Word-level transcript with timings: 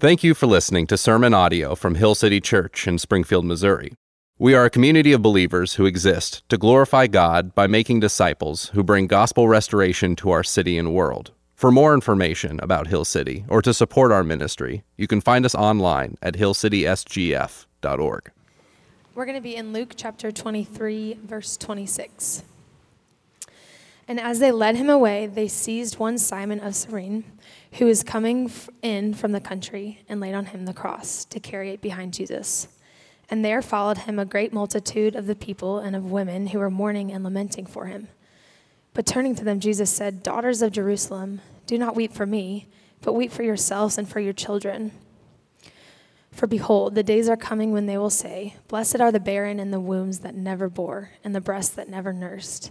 Thank 0.00 0.22
you 0.22 0.32
for 0.34 0.46
listening 0.46 0.86
to 0.86 0.96
sermon 0.96 1.34
audio 1.34 1.74
from 1.74 1.96
Hill 1.96 2.14
City 2.14 2.40
Church 2.40 2.86
in 2.86 2.98
Springfield, 2.98 3.44
Missouri. 3.44 3.94
We 4.38 4.54
are 4.54 4.64
a 4.64 4.70
community 4.70 5.12
of 5.12 5.22
believers 5.22 5.74
who 5.74 5.86
exist 5.86 6.48
to 6.50 6.56
glorify 6.56 7.08
God 7.08 7.52
by 7.52 7.66
making 7.66 7.98
disciples 7.98 8.68
who 8.68 8.84
bring 8.84 9.08
gospel 9.08 9.48
restoration 9.48 10.14
to 10.14 10.30
our 10.30 10.44
city 10.44 10.78
and 10.78 10.94
world. 10.94 11.32
For 11.56 11.72
more 11.72 11.94
information 11.94 12.60
about 12.60 12.86
Hill 12.86 13.04
City 13.04 13.44
or 13.48 13.60
to 13.60 13.74
support 13.74 14.12
our 14.12 14.22
ministry, 14.22 14.84
you 14.96 15.08
can 15.08 15.20
find 15.20 15.44
us 15.44 15.56
online 15.56 16.16
at 16.22 16.34
hillcitysgf.org. 16.34 18.30
We're 19.16 19.26
going 19.26 19.34
to 19.34 19.42
be 19.42 19.56
in 19.56 19.72
Luke 19.72 19.94
chapter 19.96 20.30
23, 20.30 21.18
verse 21.24 21.56
26. 21.56 22.44
And 24.06 24.20
as 24.20 24.38
they 24.38 24.52
led 24.52 24.76
him 24.76 24.88
away, 24.88 25.26
they 25.26 25.48
seized 25.48 25.98
one 25.98 26.18
Simon 26.18 26.60
of 26.60 26.76
Cyrene, 26.76 27.24
who 27.72 27.86
was 27.86 28.02
coming 28.02 28.50
in 28.82 29.14
from 29.14 29.32
the 29.32 29.40
country, 29.40 30.02
and 30.08 30.20
laid 30.20 30.34
on 30.34 30.46
him 30.46 30.64
the 30.64 30.72
cross 30.72 31.24
to 31.26 31.40
carry 31.40 31.70
it 31.70 31.80
behind 31.80 32.14
Jesus. 32.14 32.68
And 33.30 33.44
there 33.44 33.60
followed 33.60 33.98
him 33.98 34.18
a 34.18 34.24
great 34.24 34.52
multitude 34.52 35.14
of 35.14 35.26
the 35.26 35.34
people 35.34 35.78
and 35.78 35.94
of 35.94 36.10
women 36.10 36.48
who 36.48 36.58
were 36.58 36.70
mourning 36.70 37.12
and 37.12 37.22
lamenting 37.22 37.66
for 37.66 37.86
him. 37.86 38.08
But 38.94 39.06
turning 39.06 39.34
to 39.36 39.44
them, 39.44 39.60
Jesus 39.60 39.90
said, 39.90 40.22
Daughters 40.22 40.62
of 40.62 40.72
Jerusalem, 40.72 41.40
do 41.66 41.76
not 41.76 41.94
weep 41.94 42.12
for 42.12 42.26
me, 42.26 42.66
but 43.02 43.12
weep 43.12 43.30
for 43.30 43.42
yourselves 43.42 43.98
and 43.98 44.08
for 44.08 44.20
your 44.20 44.32
children. 44.32 44.92
For 46.32 46.46
behold, 46.46 46.94
the 46.94 47.02
days 47.02 47.28
are 47.28 47.36
coming 47.36 47.72
when 47.72 47.86
they 47.86 47.98
will 47.98 48.10
say, 48.10 48.54
Blessed 48.68 49.00
are 49.00 49.12
the 49.12 49.20
barren 49.20 49.60
and 49.60 49.72
the 49.72 49.80
wombs 49.80 50.20
that 50.20 50.34
never 50.34 50.68
bore, 50.68 51.10
and 51.22 51.34
the 51.34 51.40
breasts 51.40 51.74
that 51.74 51.88
never 51.88 52.12
nursed. 52.12 52.70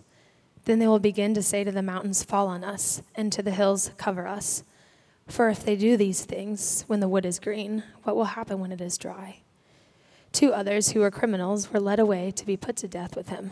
Then 0.65 0.79
they 0.79 0.87
will 0.87 0.99
begin 0.99 1.33
to 1.33 1.43
say 1.43 1.63
to 1.63 1.71
the 1.71 1.81
mountains, 1.81 2.23
Fall 2.23 2.47
on 2.47 2.63
us, 2.63 3.01
and 3.15 3.31
to 3.31 3.43
the 3.43 3.51
hills, 3.51 3.91
Cover 3.97 4.27
us. 4.27 4.63
For 5.27 5.49
if 5.49 5.63
they 5.63 5.75
do 5.75 5.97
these 5.97 6.25
things 6.25 6.83
when 6.87 6.99
the 6.99 7.09
wood 7.09 7.25
is 7.25 7.39
green, 7.39 7.83
what 8.03 8.15
will 8.15 8.25
happen 8.25 8.59
when 8.59 8.71
it 8.71 8.81
is 8.81 8.97
dry? 8.97 9.41
Two 10.31 10.53
others 10.53 10.91
who 10.91 11.01
were 11.01 11.11
criminals 11.11 11.71
were 11.71 11.79
led 11.79 11.99
away 11.99 12.31
to 12.31 12.45
be 12.45 12.57
put 12.57 12.75
to 12.77 12.87
death 12.87 13.15
with 13.15 13.29
him. 13.29 13.51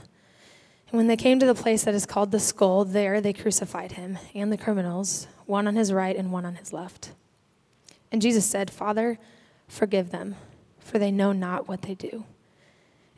And 0.90 0.98
when 0.98 1.08
they 1.08 1.18
came 1.18 1.40
to 1.40 1.46
the 1.46 1.56
place 1.56 1.84
that 1.84 1.96
is 1.96 2.06
called 2.06 2.32
the 2.32 2.40
skull, 2.40 2.86
there 2.86 3.20
they 3.20 3.34
crucified 3.34 3.94
him 3.94 4.18
and 4.34 4.52
the 4.52 4.58
criminals, 4.58 5.28
one 5.46 5.68
on 5.68 5.76
his 5.76 5.92
right 5.92 6.16
and 6.16 6.32
one 6.32 6.46
on 6.46 6.56
his 6.56 6.72
left. 6.72 7.12
And 8.12 8.22
Jesus 8.22 8.46
said, 8.46 8.70
Father, 8.72 9.18
forgive 9.68 10.12
them, 10.12 10.36
for 10.80 11.00
they 11.00 11.12
know 11.12 11.32
not 11.32 11.68
what 11.68 11.82
they 11.82 11.96
do. 11.96 12.26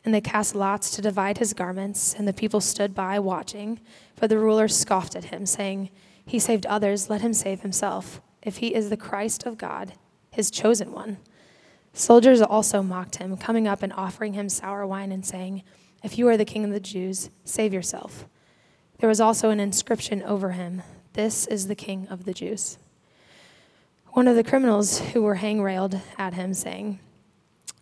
And 0.04 0.14
they 0.14 0.20
cast 0.20 0.54
lots 0.54 0.90
to 0.92 1.02
divide 1.02 1.38
his 1.38 1.52
garments, 1.52 2.14
and 2.14 2.26
the 2.26 2.32
people 2.32 2.60
stood 2.60 2.94
by 2.94 3.18
watching. 3.18 3.80
But 4.16 4.30
the 4.30 4.38
ruler 4.38 4.66
scoffed 4.66 5.14
at 5.14 5.24
him, 5.24 5.44
saying, 5.44 5.90
He 6.24 6.38
saved 6.38 6.66
others, 6.66 7.10
let 7.10 7.20
him 7.20 7.34
save 7.34 7.60
himself, 7.60 8.20
if 8.42 8.58
he 8.58 8.74
is 8.74 8.90
the 8.90 8.96
Christ 8.96 9.46
of 9.46 9.58
God, 9.58 9.94
his 10.30 10.50
chosen 10.50 10.92
one. 10.92 11.18
Soldiers 11.92 12.40
also 12.40 12.82
mocked 12.82 13.16
him, 13.16 13.36
coming 13.36 13.66
up 13.66 13.82
and 13.82 13.92
offering 13.92 14.34
him 14.34 14.48
sour 14.48 14.86
wine 14.86 15.10
and 15.10 15.24
saying, 15.24 15.62
If 16.02 16.18
you 16.18 16.28
are 16.28 16.36
the 16.36 16.44
king 16.44 16.64
of 16.64 16.70
the 16.70 16.80
Jews, 16.80 17.30
save 17.44 17.72
yourself. 17.72 18.26
There 18.98 19.08
was 19.08 19.20
also 19.20 19.50
an 19.50 19.60
inscription 19.60 20.22
over 20.22 20.52
him 20.52 20.82
This 21.14 21.46
is 21.46 21.66
the 21.66 21.74
king 21.74 22.06
of 22.08 22.24
the 22.24 22.34
Jews. 22.34 22.78
One 24.08 24.28
of 24.28 24.36
the 24.36 24.44
criminals 24.44 24.98
who 24.98 25.22
were 25.22 25.36
hang 25.36 25.62
railed 25.62 26.00
at 26.16 26.34
him, 26.34 26.54
saying, 26.54 27.00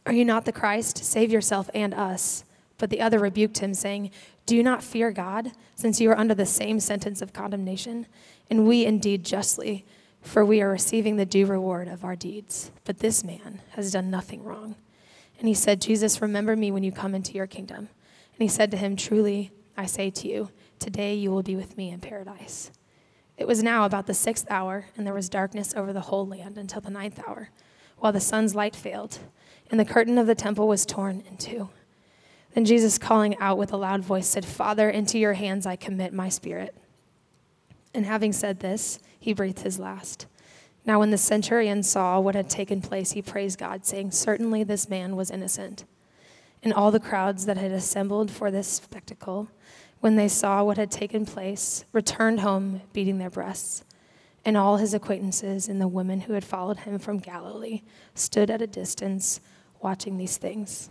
are 0.06 0.12
you 0.12 0.24
not 0.24 0.44
the 0.44 0.52
Christ? 0.52 1.04
Save 1.04 1.32
yourself 1.32 1.68
and 1.74 1.92
us. 1.92 2.44
But 2.78 2.90
the 2.90 3.00
other 3.00 3.18
rebuked 3.18 3.58
him, 3.58 3.74
saying, 3.74 4.12
Do 4.46 4.54
you 4.54 4.62
not 4.62 4.84
fear 4.84 5.10
God, 5.10 5.50
since 5.74 6.00
you 6.00 6.10
are 6.10 6.18
under 6.18 6.34
the 6.34 6.46
same 6.46 6.78
sentence 6.78 7.20
of 7.20 7.32
condemnation? 7.32 8.06
And 8.48 8.68
we 8.68 8.84
indeed 8.84 9.24
justly, 9.24 9.84
for 10.26 10.44
we 10.44 10.60
are 10.60 10.68
receiving 10.68 11.16
the 11.16 11.24
due 11.24 11.46
reward 11.46 11.88
of 11.88 12.04
our 12.04 12.16
deeds. 12.16 12.70
But 12.84 12.98
this 12.98 13.24
man 13.24 13.60
has 13.70 13.92
done 13.92 14.10
nothing 14.10 14.42
wrong. 14.42 14.74
And 15.38 15.48
he 15.48 15.54
said, 15.54 15.80
Jesus, 15.80 16.22
remember 16.22 16.56
me 16.56 16.70
when 16.70 16.82
you 16.82 16.92
come 16.92 17.14
into 17.14 17.32
your 17.32 17.46
kingdom. 17.46 17.78
And 17.78 18.38
he 18.38 18.48
said 18.48 18.70
to 18.72 18.76
him, 18.76 18.96
Truly, 18.96 19.50
I 19.76 19.86
say 19.86 20.10
to 20.10 20.28
you, 20.28 20.50
today 20.78 21.14
you 21.14 21.30
will 21.30 21.42
be 21.42 21.56
with 21.56 21.76
me 21.76 21.90
in 21.90 22.00
paradise. 22.00 22.70
It 23.36 23.46
was 23.46 23.62
now 23.62 23.84
about 23.84 24.06
the 24.06 24.14
sixth 24.14 24.46
hour, 24.50 24.86
and 24.96 25.06
there 25.06 25.14
was 25.14 25.28
darkness 25.28 25.74
over 25.76 25.92
the 25.92 26.00
whole 26.00 26.26
land 26.26 26.56
until 26.56 26.80
the 26.80 26.90
ninth 26.90 27.20
hour, 27.26 27.50
while 27.98 28.12
the 28.12 28.20
sun's 28.20 28.54
light 28.54 28.74
failed 28.74 29.18
and 29.70 29.80
the 29.80 29.84
curtain 29.84 30.18
of 30.18 30.26
the 30.26 30.34
temple 30.34 30.68
was 30.68 30.86
torn 30.86 31.22
in 31.28 31.36
two. 31.36 31.68
Then 32.54 32.64
Jesus, 32.64 32.98
calling 32.98 33.36
out 33.38 33.58
with 33.58 33.72
a 33.72 33.76
loud 33.76 34.02
voice, 34.02 34.26
said, 34.26 34.44
Father, 34.44 34.88
into 34.88 35.18
your 35.18 35.34
hands 35.34 35.66
I 35.66 35.76
commit 35.76 36.12
my 36.12 36.28
spirit. 36.28 36.74
And 37.92 38.06
having 38.06 38.32
said 38.32 38.60
this, 38.60 38.98
he 39.26 39.34
breathed 39.34 39.58
his 39.58 39.80
last. 39.80 40.26
Now, 40.84 41.00
when 41.00 41.10
the 41.10 41.18
centurion 41.18 41.82
saw 41.82 42.20
what 42.20 42.36
had 42.36 42.48
taken 42.48 42.80
place, 42.80 43.10
he 43.10 43.20
praised 43.20 43.58
God, 43.58 43.84
saying, 43.84 44.12
Certainly 44.12 44.62
this 44.62 44.88
man 44.88 45.16
was 45.16 45.32
innocent. 45.32 45.84
And 46.62 46.72
all 46.72 46.92
the 46.92 47.00
crowds 47.00 47.44
that 47.46 47.56
had 47.56 47.72
assembled 47.72 48.30
for 48.30 48.52
this 48.52 48.68
spectacle, 48.68 49.48
when 49.98 50.14
they 50.14 50.28
saw 50.28 50.62
what 50.62 50.76
had 50.76 50.92
taken 50.92 51.26
place, 51.26 51.84
returned 51.92 52.38
home 52.38 52.82
beating 52.92 53.18
their 53.18 53.28
breasts. 53.28 53.82
And 54.44 54.56
all 54.56 54.76
his 54.76 54.94
acquaintances 54.94 55.68
and 55.68 55.80
the 55.80 55.88
women 55.88 56.20
who 56.20 56.34
had 56.34 56.44
followed 56.44 56.78
him 56.78 57.00
from 57.00 57.18
Galilee 57.18 57.82
stood 58.14 58.48
at 58.48 58.62
a 58.62 58.66
distance 58.68 59.40
watching 59.82 60.18
these 60.18 60.36
things. 60.36 60.88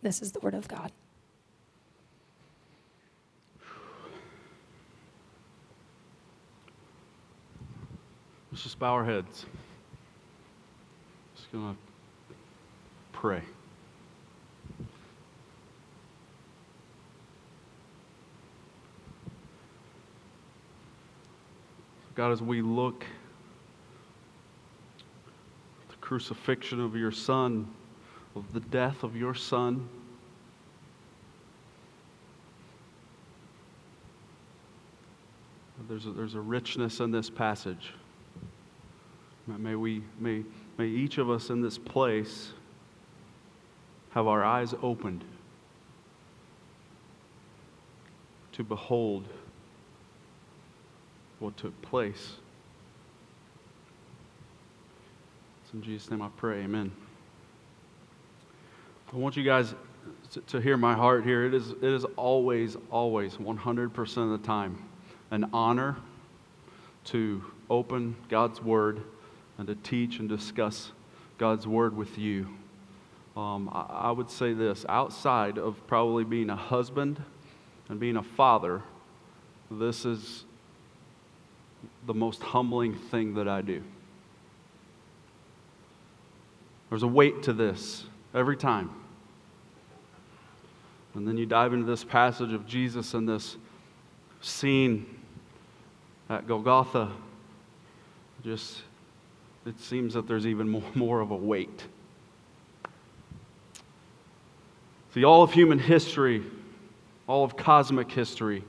This 0.00 0.22
is 0.22 0.32
the 0.32 0.40
word 0.40 0.54
of 0.54 0.68
God. 0.68 0.90
Let's 8.54 8.62
just 8.62 8.78
bow 8.78 8.92
our 8.92 9.04
heads. 9.04 9.46
Just 11.34 11.50
going 11.50 11.74
to 11.74 12.34
pray. 13.12 13.42
God, 22.14 22.30
as 22.30 22.40
we 22.40 22.62
look 22.62 23.04
at 25.82 25.88
the 25.88 25.96
crucifixion 25.96 26.80
of 26.80 26.94
your 26.94 27.10
Son, 27.10 27.68
of 28.36 28.52
the 28.52 28.60
death 28.60 29.02
of 29.02 29.16
your 29.16 29.34
Son. 29.34 29.88
There's 35.88 36.06
a, 36.06 36.12
there's 36.12 36.36
a 36.36 36.40
richness 36.40 37.00
in 37.00 37.10
this 37.10 37.28
passage. 37.28 37.90
May, 39.46 39.74
we, 39.74 40.02
may, 40.18 40.42
may 40.78 40.86
each 40.86 41.18
of 41.18 41.28
us 41.28 41.50
in 41.50 41.60
this 41.60 41.76
place 41.76 42.52
have 44.10 44.26
our 44.26 44.42
eyes 44.42 44.74
opened 44.82 45.24
to 48.52 48.64
behold 48.64 49.26
what 51.40 51.56
took 51.56 51.80
place. 51.82 52.34
It's 55.64 55.74
in 55.74 55.82
Jesus' 55.82 56.10
name 56.10 56.22
I 56.22 56.28
pray. 56.36 56.60
Amen. 56.62 56.90
I 59.12 59.16
want 59.16 59.36
you 59.36 59.44
guys 59.44 59.74
to, 60.30 60.40
to 60.40 60.60
hear 60.60 60.76
my 60.76 60.94
heart 60.94 61.24
here. 61.24 61.44
It 61.44 61.52
is, 61.52 61.70
it 61.70 61.84
is 61.84 62.04
always, 62.16 62.76
always, 62.90 63.36
100% 63.36 64.16
of 64.16 64.40
the 64.40 64.46
time, 64.46 64.82
an 65.30 65.50
honor 65.52 65.96
to 67.06 67.44
open 67.68 68.16
God's 68.28 68.62
Word 68.62 69.02
and 69.58 69.66
to 69.66 69.74
teach 69.74 70.18
and 70.18 70.28
discuss 70.28 70.92
God's 71.38 71.66
Word 71.66 71.96
with 71.96 72.18
you. 72.18 72.48
Um, 73.36 73.68
I, 73.72 74.08
I 74.08 74.10
would 74.10 74.30
say 74.30 74.52
this 74.52 74.84
outside 74.88 75.58
of 75.58 75.84
probably 75.86 76.24
being 76.24 76.50
a 76.50 76.56
husband 76.56 77.22
and 77.88 77.98
being 77.98 78.16
a 78.16 78.22
father, 78.22 78.82
this 79.70 80.04
is 80.04 80.44
the 82.06 82.14
most 82.14 82.42
humbling 82.42 82.94
thing 82.94 83.34
that 83.34 83.48
I 83.48 83.62
do. 83.62 83.82
There's 86.88 87.02
a 87.02 87.08
weight 87.08 87.42
to 87.44 87.52
this 87.52 88.04
every 88.34 88.56
time. 88.56 88.90
And 91.14 91.26
then 91.26 91.36
you 91.36 91.46
dive 91.46 91.72
into 91.72 91.86
this 91.86 92.04
passage 92.04 92.52
of 92.52 92.66
Jesus 92.66 93.14
and 93.14 93.28
this 93.28 93.56
scene 94.40 95.06
at 96.28 96.46
Golgotha. 96.46 97.12
Just, 98.44 98.82
it 99.66 99.78
seems 99.80 100.14
that 100.14 100.26
there's 100.26 100.46
even 100.46 100.68
more, 100.68 100.82
more 100.94 101.20
of 101.20 101.30
a 101.30 101.36
weight. 101.36 101.84
See, 105.14 105.24
all 105.24 105.42
of 105.42 105.52
human 105.52 105.78
history, 105.78 106.42
all 107.26 107.44
of 107.44 107.56
cosmic 107.56 108.10
history, 108.10 108.64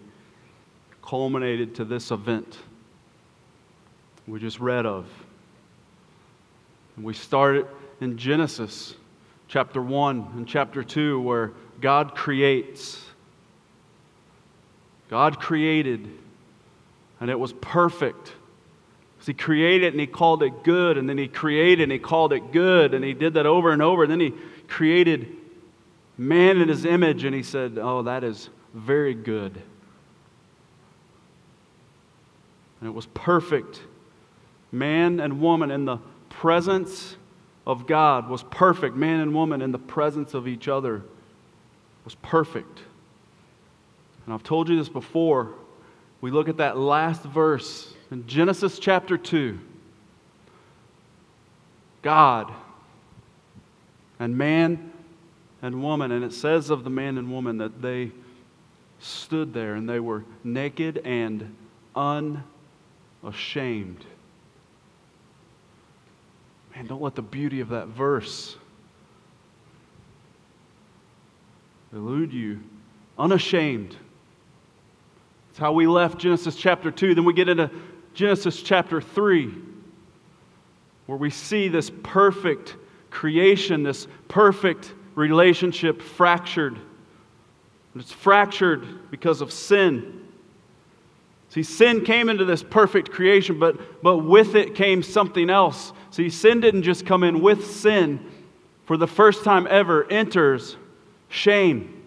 culminated 1.01 1.75
to 1.75 1.85
this 1.85 2.11
event 2.11 2.57
we 4.27 4.39
just 4.39 4.59
read 4.59 4.85
of. 4.85 5.07
And 6.95 7.05
we 7.05 7.13
started 7.13 7.67
in 8.01 8.17
Genesis 8.17 8.95
chapter 9.47 9.81
1 9.81 10.33
and 10.35 10.47
chapter 10.47 10.83
2, 10.83 11.19
where 11.21 11.51
God 11.79 12.15
creates. 12.15 13.03
God 15.09 15.39
created, 15.39 16.09
and 17.19 17.29
it 17.29 17.39
was 17.39 17.53
perfect. 17.53 18.33
He 19.25 19.33
created 19.33 19.93
and 19.93 19.99
he 19.99 20.07
called 20.07 20.43
it 20.43 20.63
good, 20.63 20.97
and 20.97 21.09
then 21.09 21.17
he 21.17 21.27
created 21.27 21.83
and 21.83 21.91
he 21.91 21.99
called 21.99 22.31
it 22.33 22.51
good, 22.51 22.93
and 22.93 23.03
he 23.03 23.13
did 23.13 23.33
that 23.33 23.45
over 23.45 23.71
and 23.71 23.81
over. 23.81 24.03
And 24.03 24.11
then 24.11 24.19
he 24.19 24.33
created 24.67 25.35
man 26.17 26.61
in 26.61 26.67
his 26.67 26.85
image, 26.85 27.23
and 27.23 27.33
he 27.35 27.43
said, 27.43 27.79
Oh, 27.81 28.03
that 28.03 28.23
is 28.23 28.49
very 28.73 29.13
good. 29.13 29.59
And 32.79 32.89
it 32.89 32.93
was 32.93 33.07
perfect. 33.07 33.81
Man 34.71 35.19
and 35.19 35.41
woman 35.41 35.71
in 35.71 35.85
the 35.85 35.97
presence 36.29 37.15
of 37.65 37.87
God 37.87 38.29
was 38.29 38.43
perfect. 38.43 38.95
Man 38.95 39.21
and 39.21 39.33
woman 39.33 39.61
in 39.61 39.71
the 39.71 39.79
presence 39.79 40.33
of 40.33 40.47
each 40.47 40.67
other 40.67 41.01
was 42.03 42.13
perfect. 42.15 42.79
And 44.25 44.33
I've 44.33 44.43
told 44.43 44.69
you 44.69 44.77
this 44.77 44.89
before. 44.89 45.53
We 46.21 46.29
look 46.29 46.49
at 46.49 46.57
that 46.57 46.77
last 46.77 47.23
verse 47.23 47.94
in 48.11 48.27
Genesis 48.27 48.79
chapter 48.79 49.17
2. 49.17 49.59
God 52.01 52.53
and 54.19 54.37
man 54.37 54.91
and 55.61 55.81
woman, 55.81 56.11
and 56.11 56.23
it 56.23 56.33
says 56.33 56.69
of 56.69 56.83
the 56.83 56.89
man 56.89 57.17
and 57.17 57.31
woman 57.31 57.57
that 57.57 57.81
they 57.81 58.11
stood 58.99 59.53
there 59.53 59.75
and 59.75 59.89
they 59.89 59.99
were 59.99 60.23
naked 60.43 60.99
and 60.99 61.55
unashamed. 61.95 62.45
Man, 66.75 66.87
don't 66.87 67.01
let 67.01 67.15
the 67.15 67.21
beauty 67.21 67.61
of 67.61 67.69
that 67.69 67.87
verse 67.87 68.57
elude 71.93 72.33
you. 72.33 72.59
Unashamed. 73.17 73.95
That's 75.47 75.59
how 75.59 75.71
we 75.71 75.87
left 75.87 76.19
Genesis 76.19 76.55
chapter 76.55 76.91
2. 76.91 77.15
Then 77.15 77.23
we 77.23 77.33
get 77.33 77.47
into 77.47 77.71
Genesis 78.15 78.61
chapter 78.61 79.01
3, 79.01 79.53
where 81.05 81.17
we 81.17 81.29
see 81.29 81.67
this 81.67 81.91
perfect 82.01 82.77
creation, 83.11 83.83
this 83.83 84.07
perfect 84.29 84.93
relationship 85.15 86.01
fractured. 86.01 86.75
And 86.75 88.01
it's 88.01 88.13
fractured 88.13 89.11
because 89.11 89.41
of 89.41 89.51
sin. 89.51 90.27
See, 91.49 91.61
sin 91.61 92.05
came 92.05 92.29
into 92.29 92.45
this 92.45 92.63
perfect 92.63 93.11
creation, 93.11 93.59
but, 93.59 94.01
but 94.01 94.19
with 94.19 94.55
it 94.55 94.75
came 94.75 95.03
something 95.03 95.49
else. 95.49 95.91
See, 96.11 96.29
sin 96.29 96.61
didn't 96.61 96.83
just 96.83 97.05
come 97.05 97.23
in 97.23 97.41
with 97.41 97.69
sin, 97.69 98.31
for 98.85 98.95
the 98.95 99.07
first 99.07 99.43
time 99.43 99.67
ever 99.69 100.09
enters 100.09 100.77
shame. 101.27 102.01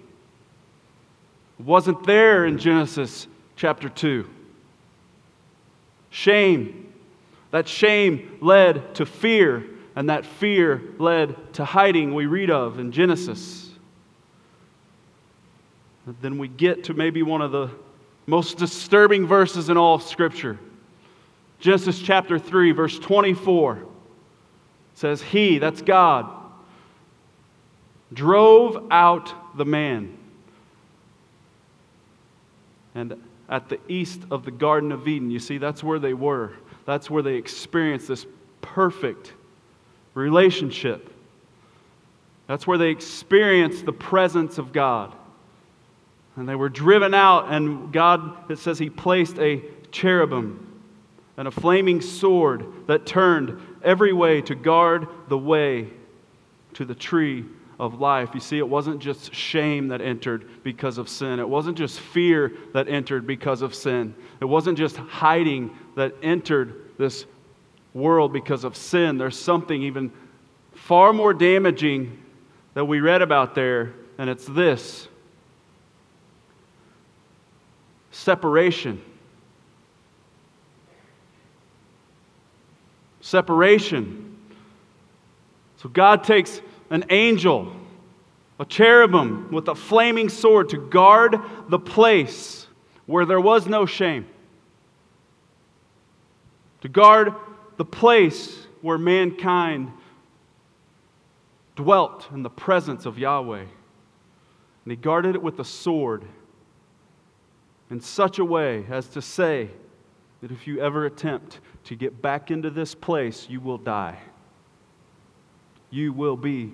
It 1.58 1.66
wasn't 1.66 2.06
there 2.06 2.46
in 2.46 2.56
Genesis 2.56 3.26
chapter 3.56 3.90
2. 3.90 4.28
Shame. 6.10 6.93
That 7.50 7.66
shame 7.66 8.38
led 8.40 8.94
to 8.96 9.06
fear, 9.06 9.64
and 9.96 10.10
that 10.10 10.26
fear 10.26 10.82
led 10.99 11.55
to 11.55 11.64
hiding, 11.64 12.14
we 12.14 12.26
read 12.26 12.50
of 12.50 12.78
in 12.78 12.93
Genesis. 12.93 13.70
Then 16.20 16.38
we 16.38 16.49
get 16.49 16.84
to 16.84 16.94
maybe 16.94 17.22
one 17.22 17.43
of 17.43 17.52
the 17.52 17.70
most 18.26 18.58
disturbing 18.58 19.26
verses 19.26 19.69
in 19.69 19.76
all 19.76 19.94
of 19.94 20.02
Scripture. 20.02 20.58
Genesis 21.60 21.99
chapter 21.99 22.38
3, 22.38 22.72
verse 22.72 22.99
24 22.99 23.84
says, 24.94 25.22
He, 25.22 25.58
that's 25.58 25.82
God, 25.82 26.31
drove 28.12 28.87
out 28.90 29.56
the 29.56 29.64
man. 29.64 30.16
And 32.94 33.22
at 33.49 33.69
the 33.69 33.79
east 33.89 34.23
of 34.31 34.45
the 34.45 34.50
Garden 34.50 34.93
of 34.93 35.09
Eden, 35.09 35.31
you 35.31 35.39
see, 35.39 35.59
that's 35.59 35.83
where 35.83 35.99
they 35.99 36.15
were. 36.15 36.53
That's 36.85 37.11
where 37.11 37.23
they 37.23 37.35
experienced 37.35 38.09
this 38.09 38.27
perfect 38.61 39.33
relationship. 40.15 41.12
That's 42.47 42.67
where 42.67 42.79
they 42.79 42.91
experienced 42.91 43.87
the 43.87 43.93
presence 43.93 44.59
of 44.59 44.73
God. 44.73 45.15
And 46.37 46.49
they 46.49 46.55
were 46.55 46.69
driven 46.69 47.15
out, 47.15 47.49
and 47.49 47.93
God, 47.93 48.50
it 48.50 48.59
says, 48.59 48.79
He 48.79 48.91
placed 48.91 49.39
a 49.39 49.62
cherubim 49.91 50.65
and 51.37 51.49
a 51.49 51.50
flaming 51.50 52.00
sword 52.00 52.67
that 52.87 53.06
turned 53.06 53.61
every 53.83 54.12
way 54.12 54.41
to 54.43 54.55
guard 54.55 55.09
the 55.29 55.39
way 55.39 55.89
to 56.75 56.85
the 56.85 56.95
tree 56.95 57.45
of 57.78 58.00
life. 58.00 58.30
You 58.34 58.40
see, 58.40 58.58
it 58.58 58.69
wasn't 58.69 59.00
just 59.00 59.34
shame 59.34 59.88
that 59.88 60.00
entered 60.00 60.62
because 60.64 60.98
of 60.98 61.08
sin. 61.08 61.38
It 61.38 61.48
wasn't 61.48 61.78
just 61.78 62.00
fear 62.00 62.52
that 62.72 62.88
entered 62.88 63.26
because 63.26 63.62
of 63.62 63.75
sin. 63.75 64.14
It 64.40 64.46
wasn't 64.46 64.78
just 64.78 64.96
hiding 64.96 65.76
that 65.96 66.14
entered 66.22 66.96
this 66.98 67.26
world 67.94 68.32
because 68.32 68.64
of 68.64 68.76
sin. 68.76 69.19
There's 69.19 69.38
something 69.38 69.82
even 69.82 70.12
far 70.75 71.12
more 71.12 71.32
damaging 71.32 72.22
that 72.75 72.84
we 72.84 73.00
read 73.00 73.22
about 73.22 73.54
there, 73.54 73.94
and 74.19 74.28
it's 74.28 74.46
this 74.46 75.08
separation. 78.10 79.00
separation. 83.28 84.36
So 85.76 85.88
God 85.88 86.25
takes 86.25 86.60
an 86.90 87.05
angel, 87.11 87.73
a 88.58 88.64
cherubim 88.64 89.50
with 89.50 89.69
a 89.69 89.75
flaming 89.75 90.29
sword 90.29 90.70
to 90.70 90.79
guard 90.79 91.37
the 91.69 91.79
place 91.79 92.67
where 93.06 93.25
there 93.25 93.40
was 93.40 93.67
no 93.67 93.87
shame, 93.87 94.26
to 96.81 96.88
guard 96.88 97.35
the 97.76 97.85
place 97.85 98.67
where 98.82 98.99
mankind 98.99 99.90
dwelt 101.76 102.29
in 102.32 102.43
the 102.43 102.50
presence 102.50 103.06
of 103.06 103.19
Yahweh. 103.19 103.61
And 103.61 104.93
he 104.93 104.96
guarded 104.96 105.35
it 105.35 105.43
with 105.43 105.58
a 105.61 105.64
sword 105.64 106.25
in 107.90 108.00
such 108.00 108.38
a 108.38 108.44
way 108.44 108.85
as 108.90 109.06
to 109.08 109.23
say 109.23 109.70
that 110.40 110.50
if 110.50 110.67
you 110.67 110.81
ever 110.81 111.06
attempt 111.06 111.61
to 111.85 111.94
get 111.94 112.20
back 112.20 112.50
into 112.50 112.70
this 112.70 112.94
place, 112.94 113.46
you 113.49 113.61
will 113.61 113.79
die. 113.79 114.19
You 115.90 116.12
will 116.12 116.37
be 116.37 116.73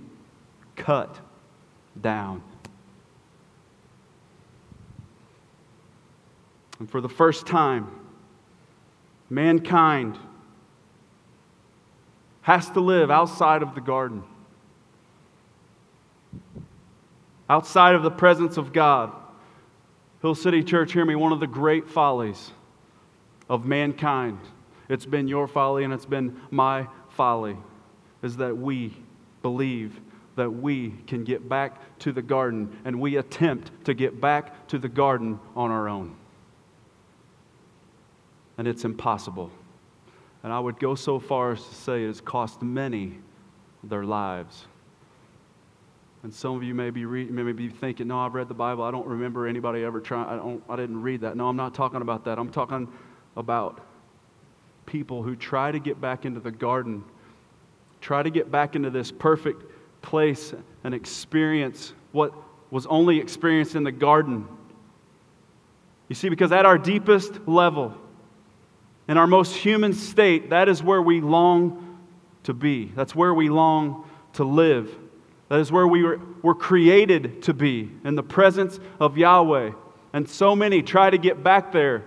cut 0.76 1.18
down. 2.00 2.42
And 6.78 6.90
for 6.90 7.00
the 7.00 7.08
first 7.08 7.46
time, 7.46 7.88
mankind 9.30 10.18
has 12.42 12.68
to 12.70 12.80
live 12.80 13.10
outside 13.10 13.62
of 13.62 13.74
the 13.74 13.80
garden, 13.80 14.22
outside 17.48 17.94
of 17.94 18.02
the 18.02 18.10
presence 18.10 18.56
of 18.56 18.72
God. 18.72 19.12
Hill 20.20 20.34
City 20.34 20.62
Church, 20.62 20.92
hear 20.92 21.04
me, 21.04 21.14
one 21.14 21.32
of 21.32 21.40
the 21.40 21.46
great 21.46 21.88
follies 21.88 22.50
of 23.48 23.64
mankind 23.64 24.38
it's 24.88 25.06
been 25.06 25.28
your 25.28 25.46
folly 25.48 25.84
and 25.84 25.92
it's 25.92 26.06
been 26.06 26.40
my 26.50 26.86
folly, 27.10 27.56
is 28.22 28.36
that 28.36 28.56
we 28.56 28.94
believe 29.44 30.00
that 30.36 30.50
we 30.50 30.94
can 31.06 31.22
get 31.22 31.50
back 31.50 31.98
to 31.98 32.12
the 32.12 32.22
garden 32.22 32.80
and 32.86 32.98
we 32.98 33.18
attempt 33.18 33.70
to 33.84 33.92
get 33.92 34.18
back 34.18 34.66
to 34.68 34.78
the 34.78 34.88
garden 34.88 35.38
on 35.54 35.70
our 35.70 35.86
own. 35.86 36.16
And 38.56 38.66
it's 38.66 38.86
impossible. 38.86 39.50
And 40.42 40.50
I 40.50 40.58
would 40.58 40.80
go 40.80 40.94
so 40.94 41.18
far 41.18 41.52
as 41.52 41.62
to 41.62 41.74
say 41.74 42.04
it 42.04 42.06
has 42.06 42.22
cost 42.22 42.62
many 42.62 43.18
their 43.82 44.04
lives. 44.04 44.64
And 46.22 46.32
some 46.32 46.56
of 46.56 46.62
you 46.62 46.74
may 46.74 46.88
be, 46.88 47.04
re- 47.04 47.26
may 47.26 47.52
be 47.52 47.68
thinking, 47.68 48.08
no, 48.08 48.20
I've 48.20 48.32
read 48.32 48.48
the 48.48 48.54
Bible. 48.54 48.82
I 48.82 48.90
don't 48.90 49.06
remember 49.06 49.46
anybody 49.46 49.84
ever 49.84 50.00
trying. 50.00 50.26
I, 50.26 50.36
don't, 50.36 50.64
I 50.70 50.76
didn't 50.76 51.02
read 51.02 51.20
that. 51.20 51.36
No, 51.36 51.48
I'm 51.48 51.56
not 51.56 51.74
talking 51.74 52.00
about 52.00 52.24
that. 52.24 52.38
I'm 52.38 52.50
talking 52.50 52.88
about 53.36 53.82
people 54.86 55.22
who 55.22 55.36
try 55.36 55.70
to 55.70 55.78
get 55.78 56.00
back 56.00 56.24
into 56.24 56.40
the 56.40 56.50
garden, 56.50 57.04
try 58.04 58.22
to 58.22 58.30
get 58.30 58.50
back 58.50 58.76
into 58.76 58.90
this 58.90 59.10
perfect 59.10 59.62
place 60.02 60.54
and 60.84 60.94
experience 60.94 61.92
what 62.12 62.34
was 62.70 62.86
only 62.86 63.18
experienced 63.18 63.74
in 63.74 63.82
the 63.82 63.92
garden. 63.92 64.46
You 66.08 66.14
see, 66.14 66.28
because 66.28 66.52
at 66.52 66.66
our 66.66 66.78
deepest 66.78 67.48
level, 67.48 67.94
in 69.08 69.16
our 69.16 69.26
most 69.26 69.56
human 69.56 69.94
state, 69.94 70.50
that 70.50 70.68
is 70.68 70.82
where 70.82 71.00
we 71.00 71.20
long 71.20 71.98
to 72.44 72.52
be. 72.52 72.92
That's 72.94 73.14
where 73.14 73.32
we 73.32 73.48
long 73.48 74.08
to 74.34 74.44
live. 74.44 74.94
That 75.48 75.60
is 75.60 75.72
where 75.72 75.86
we 75.86 76.02
were, 76.02 76.20
were 76.42 76.54
created 76.54 77.42
to 77.44 77.54
be, 77.54 77.90
in 78.04 78.14
the 78.14 78.22
presence 78.22 78.78
of 79.00 79.16
Yahweh. 79.16 79.72
And 80.12 80.28
so 80.28 80.54
many 80.54 80.82
try 80.82 81.08
to 81.08 81.18
get 81.18 81.42
back 81.42 81.72
there 81.72 82.04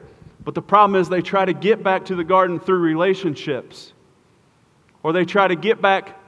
but 0.48 0.56
the 0.56 0.62
problem 0.62 0.98
is 0.98 1.10
they 1.10 1.22
try 1.22 1.44
to 1.44 1.52
get 1.52 1.84
back 1.84 2.06
to 2.06 2.16
the 2.16 2.24
garden 2.24 2.58
through 2.58 2.80
relationships, 2.80 3.92
or 5.08 5.14
they 5.14 5.24
try 5.24 5.48
to 5.48 5.56
get 5.56 5.82
back 5.82 6.20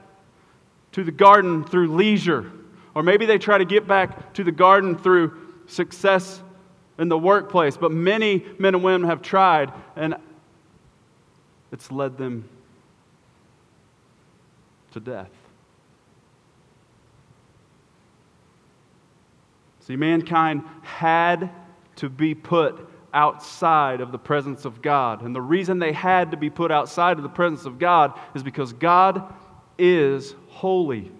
to 0.92 1.04
the 1.04 1.12
garden 1.12 1.64
through 1.64 1.94
leisure, 1.94 2.50
or 2.94 3.02
maybe 3.02 3.26
they 3.26 3.36
try 3.36 3.58
to 3.58 3.66
get 3.66 3.86
back 3.86 4.32
to 4.32 4.42
the 4.42 4.50
garden 4.50 4.96
through 4.96 5.38
success 5.66 6.42
in 6.98 7.10
the 7.10 7.18
workplace. 7.18 7.76
But 7.76 7.92
many 7.92 8.42
men 8.58 8.74
and 8.74 8.82
women 8.82 9.06
have 9.06 9.20
tried, 9.20 9.70
and 9.96 10.14
it's 11.70 11.92
led 11.92 12.16
them 12.16 12.48
to 14.92 15.00
death. 15.00 15.28
See, 19.80 19.96
mankind 19.96 20.62
had 20.84 21.50
to 21.96 22.08
be 22.08 22.34
put 22.34 22.88
outside 23.12 24.00
of 24.00 24.12
the 24.12 24.18
presence 24.18 24.64
of 24.64 24.82
God. 24.82 25.22
And 25.22 25.34
the 25.34 25.40
reason 25.40 25.78
they 25.78 25.92
had 25.92 26.30
to 26.30 26.36
be 26.36 26.50
put 26.50 26.70
outside 26.70 27.16
of 27.16 27.22
the 27.22 27.28
presence 27.28 27.64
of 27.64 27.78
God 27.78 28.18
is 28.34 28.42
because 28.42 28.72
God 28.72 29.32
is 29.78 30.34
holy. 30.48 31.10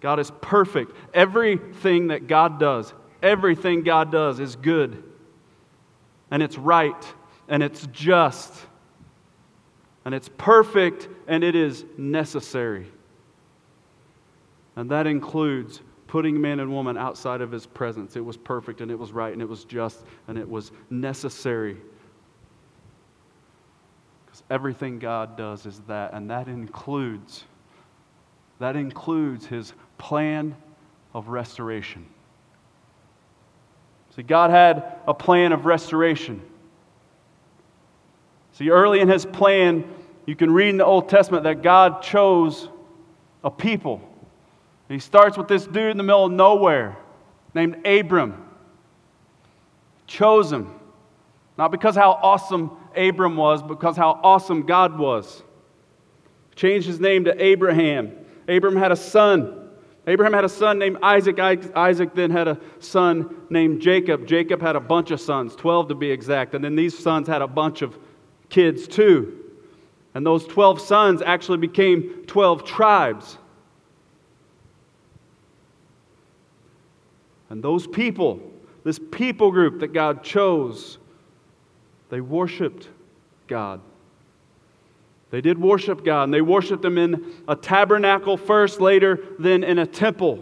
God 0.00 0.18
is 0.18 0.30
perfect. 0.40 0.92
Everything 1.14 2.08
that 2.08 2.26
God 2.26 2.58
does, 2.58 2.92
everything 3.22 3.82
God 3.82 4.10
does 4.10 4.40
is 4.40 4.56
good. 4.56 5.02
And 6.30 6.42
it's 6.42 6.58
right. 6.58 7.14
And 7.48 7.62
it's 7.62 7.86
just. 7.88 8.52
And 10.04 10.14
it's 10.14 10.30
perfect. 10.38 11.08
And 11.28 11.44
it 11.44 11.54
is 11.54 11.84
necessary. 11.96 12.90
And 14.74 14.90
that 14.90 15.06
includes 15.06 15.80
putting 16.12 16.38
man 16.38 16.60
and 16.60 16.70
woman 16.70 16.98
outside 16.98 17.40
of 17.40 17.50
his 17.50 17.64
presence. 17.64 18.16
It 18.16 18.24
was 18.24 18.36
perfect 18.36 18.82
and 18.82 18.90
it 18.90 18.98
was 18.98 19.12
right 19.12 19.32
and 19.32 19.40
it 19.40 19.48
was 19.48 19.64
just 19.64 20.04
and 20.28 20.36
it 20.36 20.46
was 20.46 20.70
necessary. 20.90 21.78
Because 24.26 24.42
everything 24.50 24.98
God 24.98 25.38
does 25.38 25.64
is 25.64 25.80
that, 25.88 26.12
and 26.12 26.28
that 26.28 26.48
includes 26.48 27.44
that 28.58 28.76
includes 28.76 29.46
his 29.46 29.72
plan 29.96 30.54
of 31.14 31.28
restoration. 31.28 32.04
See, 34.14 34.22
God 34.22 34.50
had 34.50 34.96
a 35.06 35.14
plan 35.14 35.52
of 35.52 35.64
restoration. 35.64 36.42
See, 38.52 38.68
early 38.68 39.00
in 39.00 39.08
his 39.08 39.24
plan, 39.24 39.90
you 40.26 40.36
can 40.36 40.52
read 40.52 40.68
in 40.68 40.76
the 40.76 40.84
Old 40.84 41.08
Testament 41.08 41.44
that 41.44 41.62
God 41.62 42.02
chose 42.02 42.68
a 43.42 43.50
people 43.50 44.11
he 44.92 45.00
starts 45.00 45.36
with 45.36 45.48
this 45.48 45.66
dude 45.66 45.90
in 45.90 45.96
the 45.96 46.02
middle 46.02 46.26
of 46.26 46.32
nowhere 46.32 46.96
named 47.54 47.86
Abram. 47.86 48.48
Chose 50.06 50.52
him. 50.52 50.74
Not 51.56 51.70
because 51.70 51.94
how 51.94 52.12
awesome 52.12 52.70
Abram 52.96 53.36
was, 53.36 53.62
but 53.62 53.68
because 53.68 53.96
how 53.96 54.20
awesome 54.22 54.66
God 54.66 54.98
was. 54.98 55.42
Changed 56.56 56.86
his 56.86 57.00
name 57.00 57.24
to 57.24 57.42
Abraham. 57.42 58.12
Abram 58.48 58.76
had 58.76 58.92
a 58.92 58.96
son. 58.96 59.70
Abraham 60.06 60.32
had 60.32 60.44
a 60.44 60.48
son 60.48 60.78
named 60.78 60.98
Isaac. 61.02 61.38
Isaac 61.38 62.14
then 62.14 62.30
had 62.30 62.48
a 62.48 62.58
son 62.80 63.34
named 63.50 63.80
Jacob. 63.80 64.26
Jacob 64.26 64.60
had 64.60 64.76
a 64.76 64.80
bunch 64.80 65.10
of 65.10 65.20
sons, 65.20 65.54
12 65.54 65.88
to 65.88 65.94
be 65.94 66.10
exact. 66.10 66.54
And 66.54 66.64
then 66.64 66.74
these 66.74 66.98
sons 66.98 67.28
had 67.28 67.40
a 67.40 67.46
bunch 67.46 67.82
of 67.82 67.96
kids 68.48 68.88
too. 68.88 69.38
And 70.14 70.26
those 70.26 70.46
12 70.46 70.80
sons 70.80 71.22
actually 71.22 71.58
became 71.58 72.24
12 72.26 72.64
tribes. 72.64 73.38
And 77.52 77.62
those 77.62 77.86
people, 77.86 78.40
this 78.82 78.98
people 78.98 79.50
group 79.50 79.80
that 79.80 79.88
God 79.88 80.24
chose, 80.24 80.96
they 82.08 82.22
worshiped 82.22 82.88
God. 83.46 83.82
They 85.30 85.42
did 85.42 85.58
worship 85.58 86.02
God, 86.02 86.24
and 86.24 86.32
they 86.32 86.40
worshiped 86.40 86.82
Him 86.82 86.96
in 86.96 87.30
a 87.46 87.54
tabernacle 87.54 88.38
first, 88.38 88.80
later, 88.80 89.18
then 89.38 89.64
in 89.64 89.78
a 89.78 89.86
temple. 89.86 90.36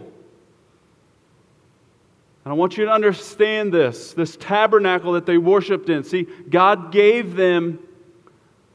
And 2.45 2.53
I 2.53 2.53
want 2.53 2.77
you 2.77 2.85
to 2.85 2.91
understand 2.91 3.73
this 3.73 4.13
this 4.13 4.37
tabernacle 4.37 5.11
that 5.11 5.25
they 5.25 5.37
worshiped 5.37 5.89
in. 5.89 6.05
See, 6.05 6.27
God 6.49 6.93
gave 6.93 7.35
them 7.35 7.79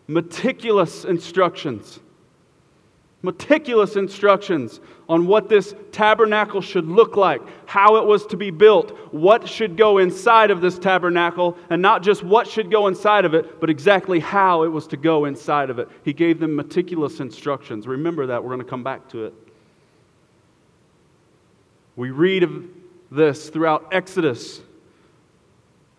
meticulous 0.07 1.07
instructions 1.07 2.01
meticulous 3.27 3.97
instructions 3.97 4.81
on 5.09 5.27
what 5.27 5.49
this 5.49 5.75
tabernacle 5.93 6.61
should 6.61 6.87
look 6.87 7.17
like, 7.17 7.41
how 7.67 7.97
it 7.97 8.05
was 8.05 8.27
to 8.27 8.37
be 8.37 8.51
built, 8.51 8.91
what 9.13 9.49
should 9.49 9.77
go 9.77 9.99
inside 9.99 10.51
of 10.51 10.61
this 10.61 10.79
tabernacle, 10.79 11.57
and 11.71 11.81
not 11.81 12.03
just 12.03 12.25
what 12.25 12.49
should 12.49 12.71
go 12.71 12.89
inside 12.89 13.25
of 13.25 13.33
it, 13.33 13.61
but 13.61 13.71
exactly 13.71 14.19
how 14.19 14.65
it 14.65 14.69
was 14.69 14.87
to 14.89 14.97
go 14.97 15.25
inside 15.27 15.71
of 15.71 15.79
it. 15.79 15.89
He 16.05 16.13
gave 16.13 16.41
them 16.41 16.57
meticulous 16.57 17.21
instructions. 17.21 17.87
Remember 17.87 18.27
that. 18.27 18.43
We're 18.43 18.51
going 18.51 18.65
to 18.65 18.71
come 18.71 18.83
back 18.83 19.09
to 19.11 19.27
it. 19.27 19.35
We 21.95 22.11
read 22.11 22.43
of 22.43 22.65
this 23.11 23.49
throughout 23.49 23.89
Exodus. 23.93 24.61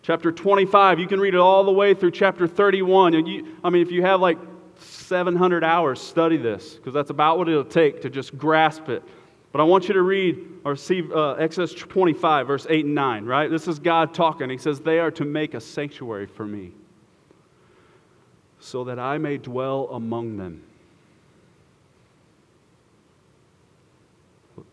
Chapter 0.02 0.30
25, 0.32 1.00
you 1.00 1.06
can 1.06 1.18
read 1.18 1.34
it 1.34 1.40
all 1.40 1.64
the 1.64 1.72
way 1.72 1.94
through 1.94 2.12
chapter 2.12 2.46
31. 2.46 3.14
And 3.14 3.26
you, 3.26 3.56
I 3.64 3.70
mean, 3.70 3.82
if 3.82 3.90
you 3.90 4.02
have 4.02 4.20
like 4.20 4.38
700 5.08 5.64
hours 5.64 6.00
study 6.00 6.36
this 6.36 6.74
because 6.74 6.92
that's 6.92 7.10
about 7.10 7.38
what 7.38 7.48
it'll 7.48 7.64
take 7.64 8.02
to 8.02 8.10
just 8.10 8.36
grasp 8.36 8.88
it. 8.88 9.02
But 9.50 9.60
I 9.62 9.64
want 9.64 9.88
you 9.88 9.94
to 9.94 10.02
read 10.02 10.38
or 10.64 10.76
see 10.76 11.02
uh, 11.12 11.32
Exodus 11.32 11.72
25, 11.72 12.46
verse 12.46 12.66
8 12.68 12.84
and 12.84 12.94
9, 12.94 13.24
right? 13.24 13.50
This 13.50 13.66
is 13.66 13.78
God 13.78 14.12
talking. 14.12 14.50
He 14.50 14.58
says, 14.58 14.80
They 14.80 14.98
are 14.98 15.10
to 15.12 15.24
make 15.24 15.54
a 15.54 15.60
sanctuary 15.60 16.26
for 16.26 16.44
me 16.44 16.72
so 18.60 18.84
that 18.84 18.98
I 18.98 19.16
may 19.16 19.38
dwell 19.38 19.88
among 19.92 20.36
them. 20.36 20.62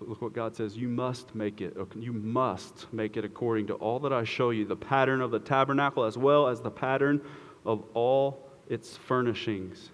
Look 0.01 0.21
what 0.21 0.33
God 0.33 0.55
says. 0.55 0.75
You 0.75 0.89
must 0.89 1.33
make 1.33 1.61
it. 1.61 1.77
You 1.95 2.11
must 2.11 2.91
make 2.91 3.17
it 3.17 3.23
according 3.23 3.67
to 3.67 3.75
all 3.75 3.99
that 3.99 4.11
I 4.11 4.23
show 4.23 4.49
you 4.49 4.65
the 4.65 4.75
pattern 4.75 5.21
of 5.21 5.31
the 5.31 5.39
tabernacle 5.39 6.03
as 6.03 6.17
well 6.17 6.47
as 6.47 6.59
the 6.59 6.71
pattern 6.71 7.21
of 7.65 7.83
all 7.93 8.49
its 8.67 8.97
furnishings. 8.97 9.91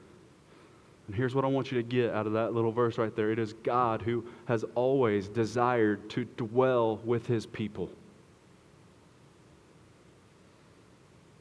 And 1.12 1.18
here's 1.18 1.36
what 1.36 1.44
I 1.44 1.50
want 1.50 1.74
you 1.74 1.77
to 1.77 1.84
get 1.84 2.12
out 2.12 2.25
of 2.25 2.32
that 2.32 2.53
little 2.53 2.72
verse 2.72 2.98
right 2.98 3.13
there 3.13 3.32
it 3.32 3.38
is 3.38 3.51
God 3.51 4.01
who 4.01 4.24
has 4.46 4.63
always 4.75 5.27
desired 5.27 6.10
to 6.12 6.24
dwell 6.24 7.01
with 7.03 7.27
his 7.27 7.46
people. 7.46 7.89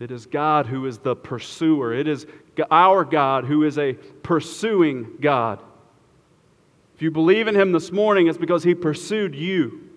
It 0.01 0.11
is 0.11 0.27
God 0.27 0.67
who 0.67 0.87
is 0.87 0.99
the 0.99 1.15
pursuer. 1.15 1.95
It 1.95 2.09
is 2.09 2.27
our 2.69 3.05
God 3.05 3.45
who 3.45 3.63
is 3.63 3.79
a 3.79 3.93
pursuing 3.93 5.07
God. 5.21 5.63
If 6.97 7.03
you 7.03 7.13
believe 7.13 7.47
in 7.47 7.55
him 7.55 7.71
this 7.71 7.93
morning, 7.93 8.27
it's 8.27 8.39
because 8.39 8.65
he 8.65 8.75
pursued 8.75 9.37
you. 9.37 9.89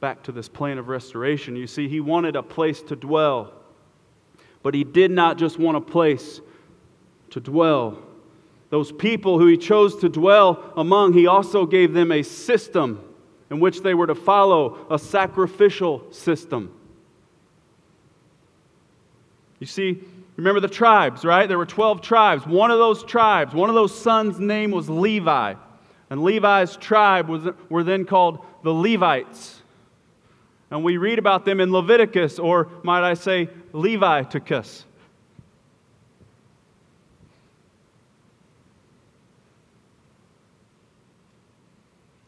Back 0.00 0.22
to 0.24 0.32
this 0.32 0.48
plan 0.48 0.78
of 0.78 0.88
restoration. 0.88 1.56
You 1.56 1.66
see, 1.66 1.88
he 1.88 2.00
wanted 2.00 2.36
a 2.36 2.42
place 2.42 2.82
to 2.82 2.96
dwell, 2.96 3.52
but 4.62 4.74
he 4.74 4.84
did 4.84 5.10
not 5.10 5.38
just 5.38 5.58
want 5.58 5.76
a 5.76 5.80
place 5.80 6.40
to 7.30 7.40
dwell. 7.40 7.98
Those 8.70 8.92
people 8.92 9.38
who 9.38 9.46
he 9.46 9.56
chose 9.56 9.96
to 10.00 10.08
dwell 10.08 10.72
among, 10.76 11.14
he 11.14 11.26
also 11.26 11.66
gave 11.66 11.92
them 11.92 12.12
a 12.12 12.22
system 12.22 13.02
in 13.50 13.60
which 13.60 13.80
they 13.80 13.94
were 13.94 14.06
to 14.06 14.14
follow, 14.14 14.86
a 14.90 14.98
sacrificial 14.98 16.12
system. 16.12 16.74
You 19.58 19.66
see, 19.66 20.02
remember 20.36 20.60
the 20.60 20.68
tribes, 20.68 21.24
right? 21.24 21.48
There 21.48 21.58
were 21.58 21.66
12 21.66 22.02
tribes. 22.02 22.46
One 22.46 22.70
of 22.70 22.78
those 22.78 23.02
tribes, 23.02 23.54
one 23.54 23.70
of 23.70 23.74
those 23.74 23.98
sons' 23.98 24.38
name 24.38 24.70
was 24.70 24.88
Levi. 24.90 25.54
And 26.10 26.22
Levi's 26.22 26.76
tribe 26.76 27.28
was, 27.28 27.48
were 27.68 27.84
then 27.84 28.04
called 28.04 28.44
the 28.62 28.72
Levites. 28.72 29.57
And 30.70 30.84
we 30.84 30.98
read 30.98 31.18
about 31.18 31.44
them 31.44 31.60
in 31.60 31.72
Leviticus, 31.72 32.38
or 32.38 32.68
might 32.82 33.08
I 33.08 33.14
say, 33.14 33.48
Leviticus. 33.72 34.84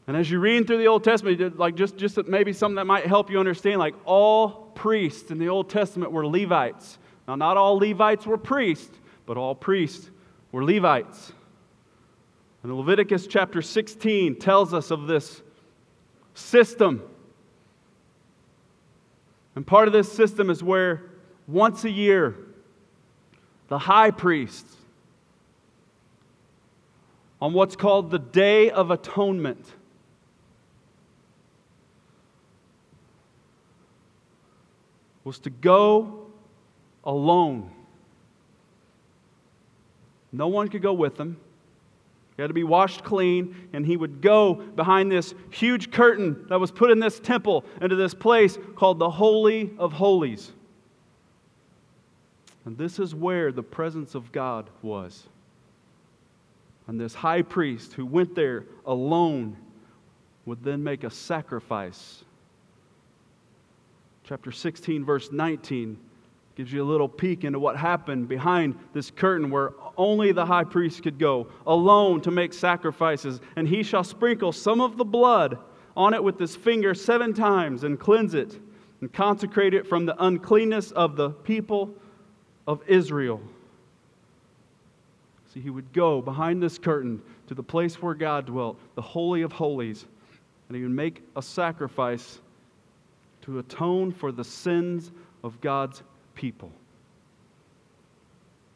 And 0.06 0.16
as 0.16 0.28
you 0.28 0.40
read 0.40 0.66
through 0.66 0.78
the 0.78 0.88
Old 0.88 1.04
Testament, 1.04 1.58
like 1.58 1.76
just, 1.76 1.96
just 1.96 2.16
maybe 2.26 2.52
something 2.52 2.76
that 2.76 2.86
might 2.86 3.06
help 3.06 3.30
you 3.30 3.38
understand, 3.38 3.78
like 3.78 3.94
all 4.04 4.72
priests 4.74 5.30
in 5.30 5.38
the 5.38 5.48
Old 5.48 5.68
Testament 5.68 6.10
were 6.10 6.26
Levites. 6.26 6.98
Now, 7.28 7.36
not 7.36 7.56
all 7.56 7.78
Levites 7.78 8.26
were 8.26 8.38
priests, 8.38 8.98
but 9.24 9.36
all 9.36 9.54
priests 9.54 10.10
were 10.50 10.64
Levites. 10.64 11.32
And 12.62 12.74
Leviticus 12.74 13.26
chapter 13.26 13.62
16 13.62 14.36
tells 14.36 14.74
us 14.74 14.90
of 14.90 15.06
this 15.06 15.42
system 16.34 17.02
and 19.54 19.66
part 19.66 19.88
of 19.88 19.92
this 19.92 20.10
system 20.10 20.50
is 20.50 20.62
where 20.62 21.02
once 21.46 21.84
a 21.84 21.90
year, 21.90 22.36
the 23.68 23.78
high 23.78 24.10
priest, 24.10 24.66
on 27.40 27.52
what's 27.52 27.76
called 27.76 28.10
the 28.10 28.18
Day 28.18 28.70
of 28.70 28.90
Atonement, 28.90 29.64
was 35.24 35.38
to 35.40 35.50
go 35.50 36.26
alone. 37.04 37.70
No 40.32 40.48
one 40.48 40.68
could 40.68 40.82
go 40.82 40.92
with 40.92 41.18
him. 41.18 41.36
He 42.40 42.42
had 42.42 42.48
to 42.48 42.54
be 42.54 42.64
washed 42.64 43.04
clean, 43.04 43.68
and 43.74 43.84
he 43.84 43.98
would 43.98 44.22
go 44.22 44.54
behind 44.54 45.12
this 45.12 45.34
huge 45.50 45.90
curtain 45.90 46.46
that 46.48 46.58
was 46.58 46.70
put 46.70 46.90
in 46.90 46.98
this 46.98 47.20
temple 47.20 47.66
into 47.82 47.96
this 47.96 48.14
place 48.14 48.56
called 48.76 48.98
the 48.98 49.10
Holy 49.10 49.72
of 49.76 49.92
Holies. 49.92 50.50
And 52.64 52.78
this 52.78 52.98
is 52.98 53.14
where 53.14 53.52
the 53.52 53.62
presence 53.62 54.14
of 54.14 54.32
God 54.32 54.70
was. 54.80 55.28
And 56.86 56.98
this 56.98 57.12
high 57.12 57.42
priest 57.42 57.92
who 57.92 58.06
went 58.06 58.34
there 58.34 58.64
alone 58.86 59.58
would 60.46 60.64
then 60.64 60.82
make 60.82 61.04
a 61.04 61.10
sacrifice. 61.10 62.24
Chapter 64.24 64.50
16, 64.50 65.04
verse 65.04 65.30
19 65.30 65.98
gives 66.60 66.74
you 66.74 66.82
a 66.82 66.84
little 66.84 67.08
peek 67.08 67.44
into 67.44 67.58
what 67.58 67.74
happened 67.74 68.28
behind 68.28 68.78
this 68.92 69.10
curtain 69.10 69.50
where 69.50 69.72
only 69.96 70.30
the 70.30 70.44
high 70.44 70.62
priest 70.62 71.02
could 71.02 71.18
go 71.18 71.46
alone 71.66 72.20
to 72.20 72.30
make 72.30 72.52
sacrifices. 72.52 73.40
And 73.56 73.66
he 73.66 73.82
shall 73.82 74.04
sprinkle 74.04 74.52
some 74.52 74.82
of 74.82 74.98
the 74.98 75.04
blood 75.06 75.56
on 75.96 76.12
it 76.12 76.22
with 76.22 76.38
his 76.38 76.54
finger 76.54 76.92
seven 76.92 77.32
times 77.32 77.82
and 77.82 77.98
cleanse 77.98 78.34
it 78.34 78.60
and 79.00 79.10
consecrate 79.10 79.72
it 79.72 79.86
from 79.86 80.04
the 80.04 80.14
uncleanness 80.22 80.90
of 80.90 81.16
the 81.16 81.30
people 81.30 81.94
of 82.66 82.82
Israel. 82.86 83.40
See, 85.54 85.60
he 85.60 85.70
would 85.70 85.94
go 85.94 86.20
behind 86.20 86.62
this 86.62 86.76
curtain 86.76 87.22
to 87.46 87.54
the 87.54 87.62
place 87.62 88.02
where 88.02 88.12
God 88.12 88.44
dwelt, 88.44 88.78
the 88.96 89.00
Holy 89.00 89.40
of 89.40 89.52
Holies, 89.52 90.04
and 90.68 90.76
he 90.76 90.82
would 90.82 90.92
make 90.92 91.22
a 91.36 91.40
sacrifice 91.40 92.38
to 93.44 93.60
atone 93.60 94.12
for 94.12 94.30
the 94.30 94.44
sins 94.44 95.10
of 95.42 95.58
God's 95.62 96.02
people. 96.34 96.72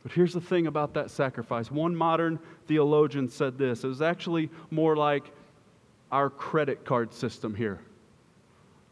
But 0.03 0.13
here's 0.13 0.35
the 0.35 0.41
thing 0.41 0.67
about 0.67 0.95
that 0.95 1.11
sacrifice. 1.11 1.71
One 1.71 1.97
modern 1.97 2.39
theologian 2.67 3.29
said 3.29 3.59
this 3.59 3.85
it 3.85 3.89
was 3.89 4.03
actually 4.03 4.51
more 4.71 4.97
like 4.97 5.25
our 6.13 6.31
credit 6.31 6.85
card 6.85 7.13
system 7.13 7.55
here. 7.55 7.81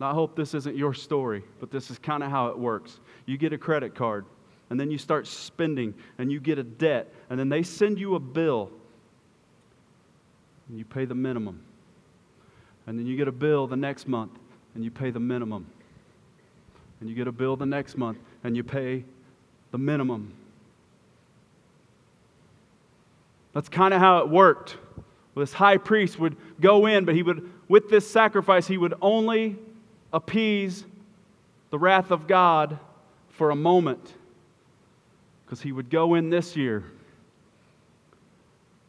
Now, 0.01 0.11
I 0.11 0.15
hope 0.15 0.35
this 0.35 0.55
isn't 0.55 0.75
your 0.75 0.95
story, 0.95 1.45
but 1.61 1.71
this 1.71 1.91
is 1.91 1.99
kind 1.99 2.25
of 2.25 2.31
how 2.31 2.49
it 2.49 2.59
works. 2.59 2.99
You 3.27 3.37
get 3.37 3.53
a 3.53 3.59
credit 3.59 3.95
card, 3.95 4.25
and 4.71 4.81
then 4.81 4.91
you 4.91 4.99
start 4.99 5.29
spending, 5.29 5.95
and 6.19 6.33
you 6.33 6.41
get 6.41 6.59
a 6.59 6.65
debt, 6.65 7.13
and 7.31 7.39
then 7.39 7.49
they 7.49 7.63
send 7.63 8.01
you 8.01 8.17
a 8.17 8.19
bill, 8.19 8.71
and 10.69 10.79
you 10.79 10.85
pay 10.85 11.05
the 11.05 11.15
minimum. 11.15 11.63
And 12.87 12.99
then 12.99 13.07
you 13.07 13.17
get 13.17 13.29
a 13.29 13.33
bill 13.33 13.69
the 13.69 13.77
next 13.77 14.09
month, 14.09 14.33
and 14.75 14.83
you 14.83 14.91
pay 14.91 15.11
the 15.11 15.21
minimum. 15.21 15.67
And 17.01 17.09
you 17.09 17.15
get 17.15 17.29
a 17.29 17.33
bill 17.33 17.55
the 17.55 17.67
next 17.67 17.97
month, 17.97 18.19
and 18.45 18.57
you 18.57 18.65
pay 18.65 19.05
the 19.71 19.79
minimum. 19.79 20.33
That's 23.53 23.69
kind 23.69 23.93
of 23.93 24.01
how 24.01 24.19
it 24.19 24.29
worked. 24.29 24.77
This 25.37 25.53
high 25.53 25.79
priest 25.79 26.19
would 26.19 26.37
go 26.61 26.87
in, 26.87 27.05
but 27.05 27.15
he 27.15 27.23
would, 27.23 27.51
with 27.69 27.89
this 27.89 28.09
sacrifice, 28.09 28.67
he 28.67 28.77
would 28.77 28.95
only 29.01 29.57
appease 30.13 30.85
the 31.71 31.79
wrath 31.79 32.11
of 32.11 32.27
God 32.27 32.79
for 33.31 33.51
a 33.51 33.57
moment. 33.57 34.15
Because 35.45 35.61
he 35.61 35.73
would 35.73 35.91
go 35.91 36.15
in 36.15 36.31
this 36.31 36.57
year, 36.57 36.85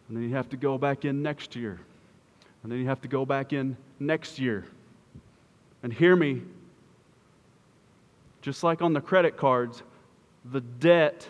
and 0.08 0.18
then 0.18 0.24
he'd 0.24 0.36
have 0.36 0.50
to 0.50 0.58
go 0.58 0.78
back 0.78 1.06
in 1.06 1.22
next 1.22 1.56
year, 1.56 1.80
and 2.62 2.72
then 2.72 2.80
he'd 2.80 2.86
have 2.86 3.02
to 3.02 3.08
go 3.08 3.26
back 3.26 3.52
in 3.54 3.76
next 4.00 4.40
year. 4.40 4.66
And 5.82 5.92
hear 5.92 6.16
me, 6.16 6.42
just 8.44 8.62
like 8.62 8.82
on 8.82 8.92
the 8.92 9.00
credit 9.00 9.38
cards, 9.38 9.82
the 10.52 10.60
debt 10.60 11.26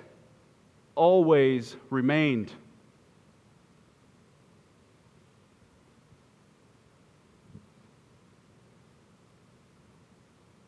always 0.96 1.78
remained. 1.92 2.52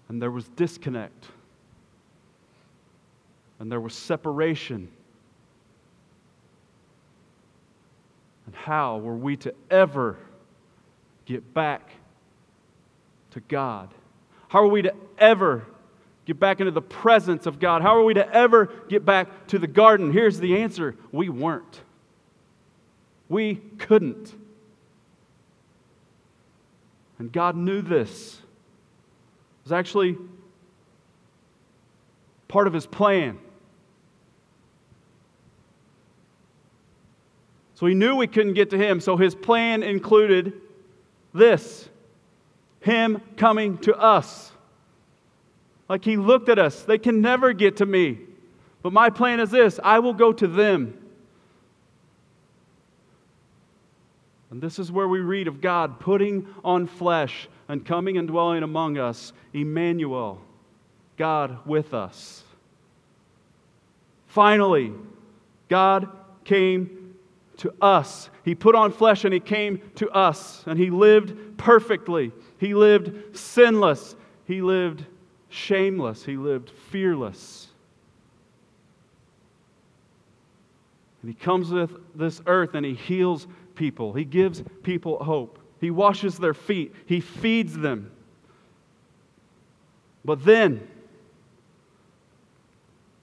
And 0.07 0.21
there 0.21 0.29
was 0.29 0.47
disconnect. 0.49 1.25
And 3.57 3.71
there 3.71 3.81
was 3.81 3.95
separation. 3.95 4.87
And 8.45 8.53
how 8.53 8.99
were 8.99 9.15
we 9.15 9.36
to 9.38 9.55
ever 9.71 10.15
get 11.25 11.55
back 11.55 11.89
to 13.31 13.39
God? 13.39 13.89
How 14.47 14.60
are 14.60 14.67
we 14.67 14.84
to 14.84 14.93
ever 15.17 15.65
get 16.25 16.39
back 16.39 16.59
into 16.59 16.71
the 16.71 16.81
presence 16.81 17.45
of 17.45 17.59
God? 17.59 17.81
How 17.81 17.97
are 17.97 18.03
we 18.03 18.15
to 18.15 18.33
ever 18.33 18.65
get 18.89 19.05
back 19.05 19.47
to 19.47 19.59
the 19.59 19.67
garden? 19.67 20.11
Here's 20.11 20.39
the 20.39 20.57
answer 20.57 20.95
we 21.11 21.29
weren't. 21.29 21.81
We 23.29 23.55
couldn't. 23.77 24.33
And 27.17 27.31
God 27.31 27.55
knew 27.55 27.81
this. 27.81 28.35
It 28.35 29.63
was 29.65 29.71
actually 29.71 30.17
part 32.47 32.67
of 32.67 32.73
His 32.73 32.85
plan. 32.85 33.39
So 37.75 37.85
He 37.85 37.93
knew 37.93 38.15
we 38.15 38.27
couldn't 38.27 38.53
get 38.53 38.69
to 38.71 38.77
Him, 38.77 38.99
so 38.99 39.17
His 39.17 39.35
plan 39.35 39.83
included 39.83 40.53
this 41.33 41.89
Him 42.81 43.21
coming 43.38 43.77
to 43.79 43.95
us. 43.95 44.51
Like 45.88 46.04
he 46.04 46.17
looked 46.17 46.50
at 46.50 46.60
us. 46.60 46.84
They 46.84 46.98
can 46.98 47.21
never 47.21 47.54
get 47.54 47.78
to 47.78 47.86
me. 47.86 48.19
But 48.82 48.93
my 48.93 49.10
plan 49.10 49.39
is 49.39 49.52
this 49.52 49.80
I 49.84 50.00
will 50.00 50.13
go 50.13 50.32
to 50.34 50.48
them. 50.48 50.98
And 54.52 54.62
this 54.62 54.80
is 54.80 54.91
where 54.91 55.08
we 55.08 55.19
read 55.19 55.48
of 55.48 55.60
God 55.60 56.00
putting 56.00 56.48
on 56.63 56.88
flesh 56.88 57.50
and 57.67 57.86
coming 57.86 58.17
and 58.17 58.28
dwelling 58.28 58.63
among 58.63 58.98
us, 58.98 59.34
Emmanuel, 59.54 60.39
God 61.17 61.65
with 61.65 61.93
us. 61.93 62.43
Finally, 64.28 64.93
God 65.67 66.10
came 66.43 67.15
to 67.58 67.74
us. 67.82 68.30
He 68.43 68.54
put 68.54 68.76
on 68.76 68.91
flesh 68.91 69.26
and 69.26 69.34
He 69.34 69.39
came 69.39 69.82
to 69.95 70.10
us. 70.12 70.63
And 70.67 70.78
He 70.78 70.89
lived 70.89 71.58
perfectly. 71.58 72.32
He 72.60 72.74
lived 72.74 73.38
sinless. 73.38 74.15
He 74.45 74.62
lived 74.62 75.06
shameless, 75.56 76.24
he 76.26 76.38
lived 76.38 76.70
fearless. 76.91 77.68
And 81.22 81.32
he 81.32 81.36
comes 81.36 81.72
with 81.72 81.91
this 82.13 82.41
earth 82.46 82.76
and 82.76 82.86
he 82.86 82.94
heals 82.94 83.48
people, 83.76 84.13
he 84.13 84.26
gives 84.26 84.63
people 84.84 85.24
hope, 85.24 85.60
he 85.82 85.91
washes 85.91 86.38
their 86.38 86.54
feet, 86.54 86.94
he 87.06 87.20
feeds 87.20 87.78
them. 87.78 88.12
But 90.24 90.44
then, 90.44 90.88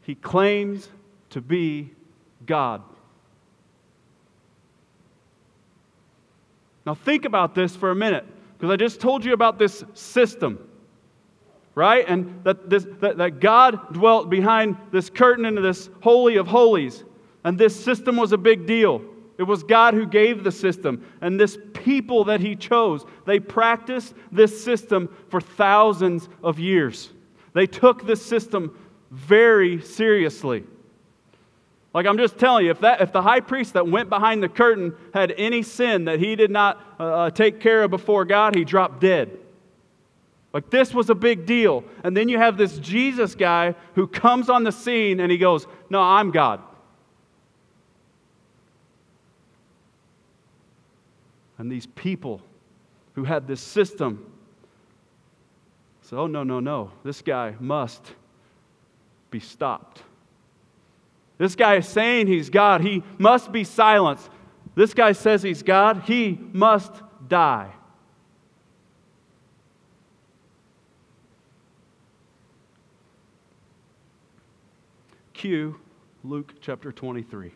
he 0.02 0.14
claims 0.14 0.88
to 1.30 1.40
be 1.40 1.90
God. 2.44 2.82
Now, 6.84 6.94
think 6.94 7.24
about 7.24 7.54
this 7.54 7.76
for 7.76 7.90
a 7.90 7.94
minute, 7.94 8.24
because 8.56 8.72
I 8.72 8.76
just 8.76 9.00
told 9.00 9.24
you 9.24 9.32
about 9.32 9.58
this 9.58 9.84
system 9.94 10.68
right? 11.74 12.04
And 12.06 12.42
that, 12.44 12.68
this, 12.68 12.86
that, 13.00 13.18
that 13.18 13.40
God 13.40 13.92
dwelt 13.92 14.28
behind 14.28 14.76
this 14.90 15.08
curtain 15.08 15.44
into 15.44 15.62
this 15.62 15.88
Holy 16.02 16.36
of 16.36 16.46
Holies. 16.46 17.04
And 17.44 17.58
this 17.58 17.82
system 17.82 18.16
was 18.16 18.32
a 18.32 18.38
big 18.38 18.66
deal. 18.66 19.02
It 19.38 19.44
was 19.44 19.62
God 19.62 19.94
who 19.94 20.06
gave 20.06 20.44
the 20.44 20.52
system. 20.52 21.04
And 21.20 21.40
this 21.40 21.56
people 21.72 22.24
that 22.24 22.40
He 22.40 22.54
chose, 22.54 23.04
they 23.26 23.40
practiced 23.40 24.14
this 24.30 24.62
system 24.62 25.14
for 25.30 25.40
thousands 25.40 26.28
of 26.42 26.58
years. 26.58 27.10
They 27.54 27.66
took 27.66 28.06
this 28.06 28.24
system 28.24 28.78
very 29.10 29.80
seriously. 29.80 30.64
Like 31.94 32.06
I'm 32.06 32.16
just 32.16 32.38
telling 32.38 32.64
you, 32.64 32.70
if, 32.70 32.80
that, 32.80 33.02
if 33.02 33.12
the 33.12 33.20
high 33.20 33.40
priest 33.40 33.74
that 33.74 33.86
went 33.86 34.08
behind 34.08 34.42
the 34.42 34.48
curtain 34.48 34.94
had 35.12 35.34
any 35.36 35.62
sin 35.62 36.06
that 36.06 36.18
he 36.18 36.36
did 36.36 36.50
not 36.50 36.80
uh, 36.98 37.02
uh 37.02 37.30
take 37.30 37.60
care 37.60 37.82
of 37.82 37.90
before 37.90 38.24
God, 38.24 38.54
he 38.54 38.64
dropped 38.64 39.00
dead. 39.00 39.38
Like, 40.52 40.68
this 40.68 40.92
was 40.92 41.08
a 41.08 41.14
big 41.14 41.46
deal. 41.46 41.82
And 42.04 42.16
then 42.16 42.28
you 42.28 42.38
have 42.38 42.56
this 42.56 42.78
Jesus 42.78 43.34
guy 43.34 43.74
who 43.94 44.06
comes 44.06 44.50
on 44.50 44.64
the 44.64 44.72
scene 44.72 45.20
and 45.20 45.32
he 45.32 45.38
goes, 45.38 45.66
No, 45.88 46.00
I'm 46.00 46.30
God. 46.30 46.60
And 51.58 51.70
these 51.70 51.86
people 51.86 52.42
who 53.14 53.24
had 53.24 53.46
this 53.46 53.60
system 53.60 54.30
said, 56.02 56.18
Oh, 56.18 56.26
no, 56.26 56.42
no, 56.42 56.60
no. 56.60 56.90
This 57.02 57.22
guy 57.22 57.54
must 57.58 58.02
be 59.30 59.40
stopped. 59.40 60.02
This 61.38 61.56
guy 61.56 61.76
is 61.76 61.88
saying 61.88 62.26
he's 62.26 62.50
God. 62.50 62.82
He 62.82 63.02
must 63.18 63.50
be 63.52 63.64
silenced. 63.64 64.28
This 64.74 64.92
guy 64.92 65.12
says 65.12 65.42
he's 65.42 65.62
God. 65.62 66.02
He 66.06 66.38
must 66.52 66.92
die. 67.26 67.72
Cue 75.42 75.74
Luke 76.22 76.54
chapter 76.60 76.92
23. 76.92 77.50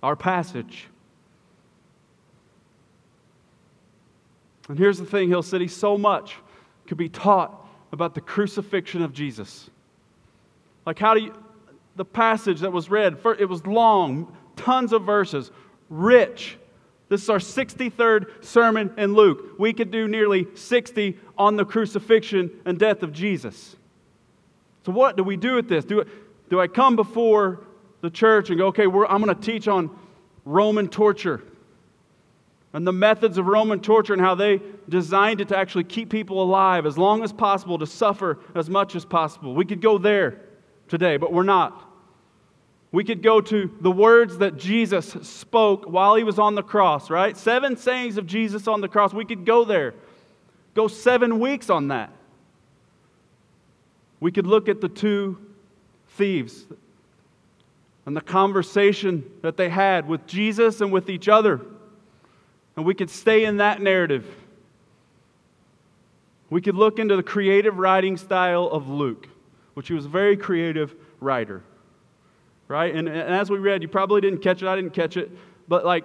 our 0.00 0.14
passage. 0.14 0.86
And 4.68 4.78
here's 4.78 4.98
the 4.98 5.04
thing, 5.04 5.28
Hill 5.28 5.42
City 5.42 5.66
so 5.66 5.98
much 5.98 6.36
could 6.86 6.96
be 6.96 7.08
taught 7.08 7.66
about 7.90 8.14
the 8.14 8.20
crucifixion 8.20 9.02
of 9.02 9.12
Jesus. 9.12 9.68
Like, 10.86 11.00
how 11.00 11.14
do 11.14 11.22
you, 11.22 11.34
the 11.96 12.04
passage 12.04 12.60
that 12.60 12.72
was 12.72 12.88
read, 12.88 13.18
it 13.40 13.48
was 13.48 13.66
long, 13.66 14.32
tons 14.54 14.92
of 14.92 15.02
verses, 15.02 15.50
rich. 15.90 16.56
This 17.08 17.24
is 17.24 17.30
our 17.30 17.38
63rd 17.38 18.44
sermon 18.44 18.94
in 18.96 19.14
Luke. 19.14 19.58
We 19.58 19.72
could 19.72 19.90
do 19.90 20.06
nearly 20.06 20.46
60 20.54 21.18
on 21.36 21.56
the 21.56 21.64
crucifixion 21.64 22.60
and 22.64 22.78
death 22.78 23.02
of 23.02 23.12
Jesus. 23.12 23.75
So, 24.86 24.92
what 24.92 25.16
do 25.16 25.24
we 25.24 25.36
do 25.36 25.56
with 25.56 25.68
this? 25.68 25.84
Do, 25.84 26.04
do 26.48 26.60
I 26.60 26.68
come 26.68 26.94
before 26.94 27.64
the 28.02 28.10
church 28.10 28.50
and 28.50 28.58
go, 28.58 28.68
okay, 28.68 28.84
I'm 28.84 29.20
going 29.20 29.34
to 29.34 29.34
teach 29.34 29.66
on 29.66 29.90
Roman 30.44 30.86
torture 30.86 31.42
and 32.72 32.86
the 32.86 32.92
methods 32.92 33.36
of 33.36 33.48
Roman 33.48 33.80
torture 33.80 34.12
and 34.12 34.22
how 34.22 34.36
they 34.36 34.60
designed 34.88 35.40
it 35.40 35.48
to 35.48 35.58
actually 35.58 35.82
keep 35.82 36.08
people 36.08 36.40
alive 36.40 36.86
as 36.86 36.96
long 36.96 37.24
as 37.24 37.32
possible, 37.32 37.80
to 37.80 37.86
suffer 37.86 38.38
as 38.54 38.70
much 38.70 38.94
as 38.94 39.04
possible? 39.04 39.56
We 39.56 39.64
could 39.64 39.80
go 39.80 39.98
there 39.98 40.40
today, 40.86 41.16
but 41.16 41.32
we're 41.32 41.42
not. 41.42 41.82
We 42.92 43.02
could 43.02 43.24
go 43.24 43.40
to 43.40 43.76
the 43.80 43.90
words 43.90 44.38
that 44.38 44.56
Jesus 44.56 45.08
spoke 45.22 45.86
while 45.86 46.14
he 46.14 46.22
was 46.22 46.38
on 46.38 46.54
the 46.54 46.62
cross, 46.62 47.10
right? 47.10 47.36
Seven 47.36 47.76
sayings 47.76 48.18
of 48.18 48.26
Jesus 48.26 48.68
on 48.68 48.80
the 48.80 48.88
cross. 48.88 49.12
We 49.12 49.24
could 49.24 49.44
go 49.44 49.64
there, 49.64 49.94
go 50.74 50.86
seven 50.86 51.40
weeks 51.40 51.70
on 51.70 51.88
that. 51.88 52.12
We 54.26 54.32
could 54.32 54.48
look 54.48 54.68
at 54.68 54.80
the 54.80 54.88
two 54.88 55.38
thieves 56.16 56.66
and 58.06 58.16
the 58.16 58.20
conversation 58.20 59.22
that 59.42 59.56
they 59.56 59.68
had 59.68 60.08
with 60.08 60.26
Jesus 60.26 60.80
and 60.80 60.90
with 60.90 61.08
each 61.08 61.28
other. 61.28 61.60
And 62.74 62.84
we 62.84 62.92
could 62.92 63.08
stay 63.08 63.44
in 63.44 63.58
that 63.58 63.80
narrative. 63.80 64.26
We 66.50 66.60
could 66.60 66.74
look 66.74 66.98
into 66.98 67.14
the 67.14 67.22
creative 67.22 67.78
writing 67.78 68.16
style 68.16 68.64
of 68.64 68.88
Luke, 68.88 69.28
which 69.74 69.86
he 69.86 69.94
was 69.94 70.06
a 70.06 70.08
very 70.08 70.36
creative 70.36 70.92
writer. 71.20 71.62
Right? 72.66 72.96
And, 72.96 73.08
and 73.08 73.32
as 73.32 73.48
we 73.48 73.58
read, 73.58 73.80
you 73.80 73.86
probably 73.86 74.22
didn't 74.22 74.40
catch 74.40 74.60
it, 74.60 74.66
I 74.66 74.74
didn't 74.74 74.92
catch 74.92 75.16
it, 75.16 75.30
but 75.68 75.84
like, 75.84 76.04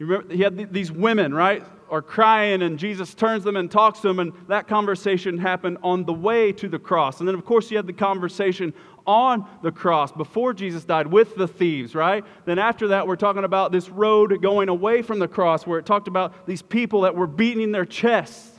you 0.00 0.06
remember, 0.06 0.34
he 0.34 0.42
had 0.42 0.72
these 0.72 0.90
women, 0.90 1.32
right? 1.32 1.64
Are 1.88 2.02
crying, 2.02 2.62
and 2.62 2.78
Jesus 2.78 3.14
turns 3.14 3.44
them 3.44 3.56
and 3.56 3.70
talks 3.70 4.00
to 4.00 4.08
them, 4.08 4.18
and 4.18 4.32
that 4.48 4.66
conversation 4.66 5.38
happened 5.38 5.78
on 5.82 6.04
the 6.04 6.12
way 6.12 6.52
to 6.52 6.68
the 6.68 6.78
cross. 6.78 7.20
And 7.20 7.28
then, 7.28 7.34
of 7.34 7.44
course, 7.44 7.70
you 7.70 7.76
had 7.76 7.86
the 7.86 7.92
conversation 7.92 8.74
on 9.06 9.48
the 9.62 9.70
cross 9.70 10.10
before 10.10 10.52
Jesus 10.52 10.84
died 10.84 11.06
with 11.06 11.36
the 11.36 11.46
thieves, 11.46 11.94
right? 11.94 12.24
Then 12.44 12.58
after 12.58 12.88
that, 12.88 13.06
we're 13.06 13.16
talking 13.16 13.44
about 13.44 13.70
this 13.70 13.88
road 13.88 14.42
going 14.42 14.68
away 14.68 15.02
from 15.02 15.20
the 15.20 15.28
cross 15.28 15.66
where 15.66 15.78
it 15.78 15.86
talked 15.86 16.08
about 16.08 16.46
these 16.46 16.62
people 16.62 17.02
that 17.02 17.14
were 17.14 17.28
beating 17.28 17.70
their 17.70 17.84
chests. 17.84 18.50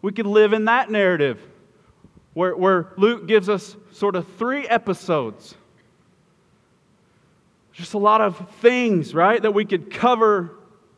We 0.00 0.12
could 0.12 0.26
live 0.26 0.52
in 0.52 0.64
that 0.64 0.90
narrative 0.90 1.38
where, 2.34 2.56
where 2.56 2.92
Luke 2.96 3.26
gives 3.26 3.48
us 3.48 3.76
sort 3.92 4.16
of 4.16 4.26
three 4.38 4.66
episodes. 4.66 5.54
Just 7.72 7.94
a 7.94 7.98
lot 7.98 8.20
of 8.20 8.50
things, 8.60 9.14
right, 9.14 9.40
that 9.40 9.52
we 9.52 9.64
could 9.64 9.90
cover 9.90 10.56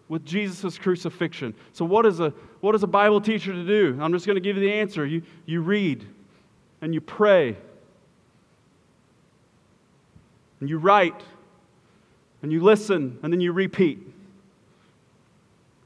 with 0.09 0.25
Jesus' 0.25 0.79
crucifixion. 0.79 1.55
So, 1.73 1.85
what 1.85 2.07
is, 2.07 2.21
a, 2.21 2.33
what 2.61 2.75
is 2.75 2.83
a 2.83 2.87
Bible 2.87 3.21
teacher 3.21 3.53
to 3.53 3.67
do? 3.67 3.99
I'm 4.01 4.13
just 4.13 4.27
going 4.27 4.37
to 4.37 4.41
give 4.41 4.57
you 4.57 4.63
the 4.63 4.73
answer. 4.73 5.07
You, 5.07 5.23
you 5.47 5.61
read 5.61 6.07
and 6.81 6.93
you 6.93 7.01
pray 7.01 7.57
and 10.61 10.69
you 10.69 10.79
write 10.79 11.23
and 12.43 12.53
you 12.53 12.61
listen 12.61 13.19
and 13.23 13.33
then 13.33 13.41
you 13.41 13.53
repeat 13.53 14.01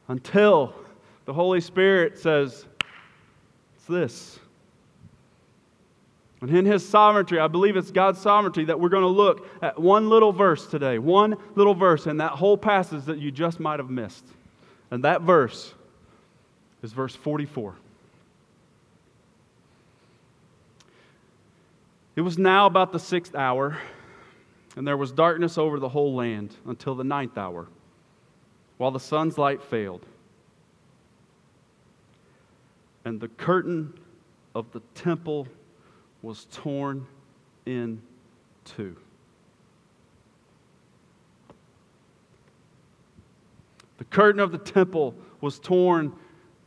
until 0.08 0.74
the 1.24 1.32
Holy 1.32 1.60
Spirit 1.60 2.18
says, 2.18 2.66
It's 3.76 3.86
this. 3.86 4.40
And 6.40 6.54
in 6.54 6.64
His 6.64 6.88
sovereignty, 6.88 7.38
I 7.38 7.48
believe 7.48 7.76
it's 7.76 7.90
God's 7.90 8.20
sovereignty 8.20 8.66
that 8.66 8.78
we're 8.78 8.90
going 8.90 9.02
to 9.02 9.08
look 9.08 9.46
at 9.60 9.78
one 9.78 10.08
little 10.08 10.32
verse 10.32 10.66
today, 10.66 10.98
one 10.98 11.36
little 11.56 11.74
verse 11.74 12.06
in 12.06 12.18
that 12.18 12.32
whole 12.32 12.56
passage 12.56 13.04
that 13.06 13.18
you 13.18 13.30
just 13.30 13.58
might 13.58 13.80
have 13.80 13.90
missed. 13.90 14.24
And 14.90 15.04
that 15.04 15.22
verse 15.22 15.74
is 16.82 16.92
verse 16.92 17.14
44. 17.14 17.74
It 22.14 22.20
was 22.22 22.38
now 22.38 22.66
about 22.66 22.92
the 22.92 22.98
sixth 22.98 23.34
hour, 23.34 23.78
and 24.76 24.86
there 24.86 24.96
was 24.96 25.12
darkness 25.12 25.56
over 25.56 25.78
the 25.78 25.88
whole 25.88 26.14
land 26.14 26.54
until 26.66 26.94
the 26.94 27.04
ninth 27.04 27.38
hour, 27.38 27.66
while 28.76 28.90
the 28.90 29.00
sun's 29.00 29.38
light 29.38 29.62
failed. 29.62 30.04
And 33.04 33.20
the 33.20 33.28
curtain 33.28 33.94
of 34.54 34.70
the 34.72 34.80
temple 34.94 35.46
was 36.22 36.46
torn 36.50 37.06
in 37.66 38.00
two. 38.64 38.96
The 43.98 44.04
curtain 44.04 44.40
of 44.40 44.52
the 44.52 44.58
temple 44.58 45.14
was 45.40 45.58
torn 45.58 46.12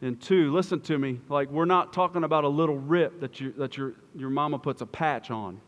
in 0.02 0.18
two. 0.18 0.52
Listen 0.52 0.82
to 0.82 0.98
me, 0.98 1.20
like 1.30 1.50
we're 1.50 1.66
not 1.66 1.94
talking 1.94 2.24
about 2.24 2.44
a 2.44 2.50
little 2.50 2.78
rip 2.78 3.20
that, 3.22 3.40
you, 3.40 3.54
that 3.58 3.78
your, 3.78 3.94
your 4.16 4.30
mama 4.30 4.60
puts 4.60 4.82
a 4.82 4.86
patch 4.86 5.32
on. 5.32 5.60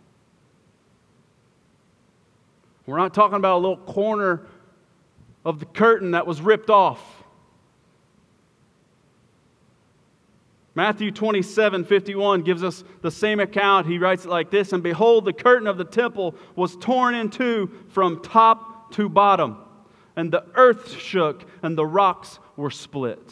We're 2.86 2.98
not 2.98 3.14
talking 3.14 3.38
about 3.38 3.58
a 3.58 3.62
little 3.62 3.78
corner 3.78 4.42
of 5.46 5.60
the 5.60 5.66
curtain 5.66 6.12
that 6.12 6.28
was 6.28 6.42
ripped 6.42 6.70
off. 6.70 7.23
Matthew 10.76 11.12
27 11.12 11.86
51 11.86 12.42
gives 12.42 12.64
us 12.64 12.84
the 13.02 13.12
same 13.12 13.40
account. 13.40 13.86
He 13.86 14.00
writes 14.00 14.26
it 14.26 14.30
like 14.30 14.50
this 14.50 14.74
And 14.74 14.82
behold, 14.82 15.26
the 15.26 15.34
curtain 15.34 15.68
of 15.68 15.78
the 15.78 15.86
temple 15.86 16.36
was 16.56 16.76
torn 16.78 17.14
in 17.16 17.30
two 17.30 17.72
from 17.90 18.22
top 18.24 18.92
to 18.94 19.08
bottom, 19.08 19.58
and 20.16 20.32
the 20.32 20.46
earth 20.56 20.92
shook, 20.92 21.46
and 21.62 21.78
the 21.78 21.86
rocks 21.86 22.40
were 22.56 22.72
split. 22.72 23.28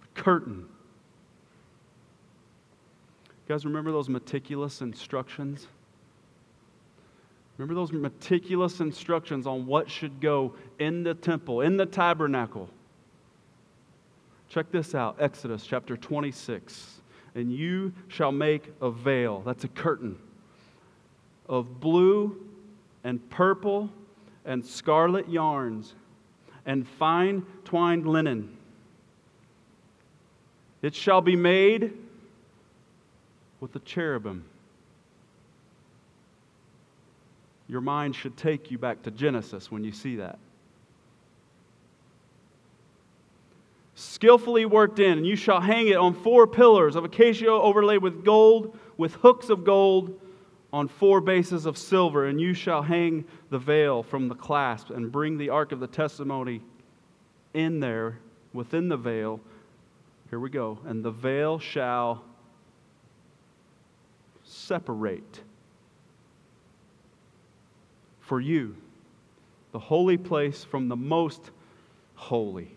The 0.00 0.20
curtain. 0.20 0.66
You 3.26 3.54
guys 3.54 3.64
remember 3.64 3.92
those 3.92 4.08
meticulous 4.08 4.80
instructions? 4.80 5.68
Remember 7.58 7.74
those 7.74 7.92
meticulous 7.92 8.80
instructions 8.80 9.46
on 9.46 9.66
what 9.66 9.88
should 9.88 10.20
go 10.20 10.54
in 10.80 11.04
the 11.04 11.14
temple, 11.14 11.60
in 11.60 11.76
the 11.76 11.86
tabernacle? 11.86 12.68
Check 14.52 14.70
this 14.70 14.94
out 14.94 15.16
Exodus 15.18 15.64
chapter 15.64 15.96
26. 15.96 17.00
And 17.34 17.50
you 17.50 17.94
shall 18.08 18.32
make 18.32 18.70
a 18.82 18.90
veil, 18.90 19.40
that's 19.40 19.64
a 19.64 19.68
curtain, 19.68 20.18
of 21.48 21.80
blue 21.80 22.36
and 23.02 23.30
purple 23.30 23.88
and 24.44 24.62
scarlet 24.62 25.26
yarns 25.30 25.94
and 26.66 26.86
fine 26.86 27.46
twined 27.64 28.06
linen. 28.06 28.54
It 30.82 30.94
shall 30.94 31.22
be 31.22 31.34
made 31.34 31.94
with 33.58 33.74
a 33.74 33.80
cherubim. 33.80 34.44
Your 37.68 37.80
mind 37.80 38.14
should 38.14 38.36
take 38.36 38.70
you 38.70 38.76
back 38.76 39.02
to 39.04 39.10
Genesis 39.10 39.70
when 39.70 39.82
you 39.82 39.92
see 39.92 40.16
that. 40.16 40.38
Skillfully 44.02 44.64
worked 44.64 44.98
in, 44.98 45.18
and 45.18 45.26
you 45.26 45.36
shall 45.36 45.60
hang 45.60 45.88
it 45.88 45.96
on 45.96 46.14
four 46.14 46.46
pillars 46.46 46.96
of 46.96 47.04
acacia 47.04 47.48
overlaid 47.48 48.02
with 48.02 48.24
gold, 48.24 48.76
with 48.96 49.14
hooks 49.14 49.48
of 49.48 49.64
gold 49.64 50.18
on 50.72 50.88
four 50.88 51.20
bases 51.20 51.66
of 51.66 51.76
silver, 51.76 52.26
and 52.26 52.40
you 52.40 52.54
shall 52.54 52.82
hang 52.82 53.24
the 53.50 53.58
veil 53.58 54.02
from 54.02 54.28
the 54.28 54.34
clasp 54.34 54.90
and 54.90 55.12
bring 55.12 55.38
the 55.38 55.50
ark 55.50 55.72
of 55.72 55.80
the 55.80 55.86
testimony 55.86 56.62
in 57.54 57.80
there 57.80 58.18
within 58.52 58.88
the 58.88 58.96
veil. 58.96 59.40
Here 60.30 60.40
we 60.40 60.50
go. 60.50 60.78
And 60.86 61.04
the 61.04 61.10
veil 61.10 61.58
shall 61.58 62.24
separate 64.44 65.40
for 68.20 68.40
you 68.40 68.76
the 69.72 69.78
holy 69.78 70.16
place 70.16 70.64
from 70.64 70.88
the 70.88 70.96
most 70.96 71.50
holy. 72.14 72.74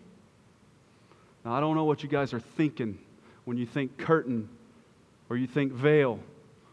Now, 1.46 1.52
I 1.52 1.60
don't 1.60 1.76
know 1.76 1.84
what 1.84 2.02
you 2.02 2.08
guys 2.08 2.34
are 2.34 2.40
thinking 2.40 2.98
when 3.44 3.56
you 3.56 3.66
think 3.66 3.98
curtain 3.98 4.48
or 5.30 5.36
you 5.36 5.46
think 5.46 5.72
veil. 5.72 6.18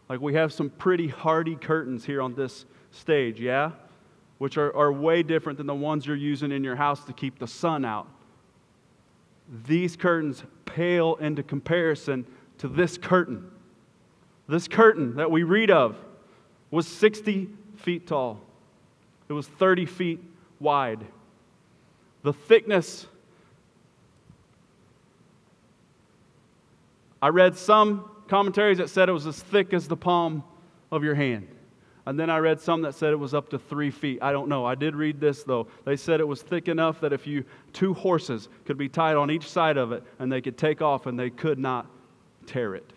Like, 0.08 0.20
we 0.20 0.34
have 0.34 0.52
some 0.52 0.68
pretty 0.68 1.06
hardy 1.06 1.54
curtains 1.54 2.04
here 2.04 2.20
on 2.20 2.34
this 2.34 2.64
stage, 2.90 3.38
yeah? 3.38 3.70
Which 4.38 4.58
are, 4.58 4.74
are 4.74 4.92
way 4.92 5.22
different 5.22 5.58
than 5.58 5.68
the 5.68 5.74
ones 5.76 6.06
you're 6.06 6.16
using 6.16 6.50
in 6.50 6.64
your 6.64 6.74
house 6.74 7.04
to 7.04 7.12
keep 7.12 7.38
the 7.38 7.46
sun 7.46 7.84
out. 7.84 8.08
These 9.68 9.94
curtains 9.94 10.42
pale 10.64 11.14
into 11.20 11.44
comparison 11.44 12.26
to 12.58 12.66
this 12.66 12.98
curtain. 12.98 13.48
This 14.48 14.66
curtain 14.66 15.14
that 15.14 15.30
we 15.30 15.44
read 15.44 15.70
of 15.70 15.96
was 16.72 16.88
60 16.88 17.48
feet 17.76 18.08
tall, 18.08 18.40
it 19.28 19.34
was 19.34 19.46
30 19.46 19.86
feet 19.86 20.20
wide. 20.58 21.06
The 22.24 22.32
thickness, 22.32 23.06
I 27.24 27.28
read 27.28 27.56
some 27.56 28.04
commentaries 28.28 28.76
that 28.76 28.90
said 28.90 29.08
it 29.08 29.12
was 29.12 29.26
as 29.26 29.42
thick 29.42 29.72
as 29.72 29.88
the 29.88 29.96
palm 29.96 30.44
of 30.92 31.02
your 31.02 31.14
hand. 31.14 31.48
And 32.04 32.20
then 32.20 32.28
I 32.28 32.36
read 32.36 32.60
some 32.60 32.82
that 32.82 32.94
said 32.94 33.14
it 33.14 33.16
was 33.16 33.32
up 33.32 33.48
to 33.48 33.58
three 33.58 33.90
feet. 33.90 34.18
I 34.20 34.30
don't 34.30 34.46
know. 34.46 34.66
I 34.66 34.74
did 34.74 34.94
read 34.94 35.20
this 35.20 35.42
though. 35.42 35.66
They 35.86 35.96
said 35.96 36.20
it 36.20 36.28
was 36.28 36.42
thick 36.42 36.68
enough 36.68 37.00
that 37.00 37.14
if 37.14 37.26
you 37.26 37.46
two 37.72 37.94
horses 37.94 38.50
could 38.66 38.76
be 38.76 38.90
tied 38.90 39.16
on 39.16 39.30
each 39.30 39.48
side 39.48 39.78
of 39.78 39.90
it 39.90 40.04
and 40.18 40.30
they 40.30 40.42
could 40.42 40.58
take 40.58 40.82
off 40.82 41.06
and 41.06 41.18
they 41.18 41.30
could 41.30 41.58
not 41.58 41.86
tear 42.44 42.74
it. 42.74 42.92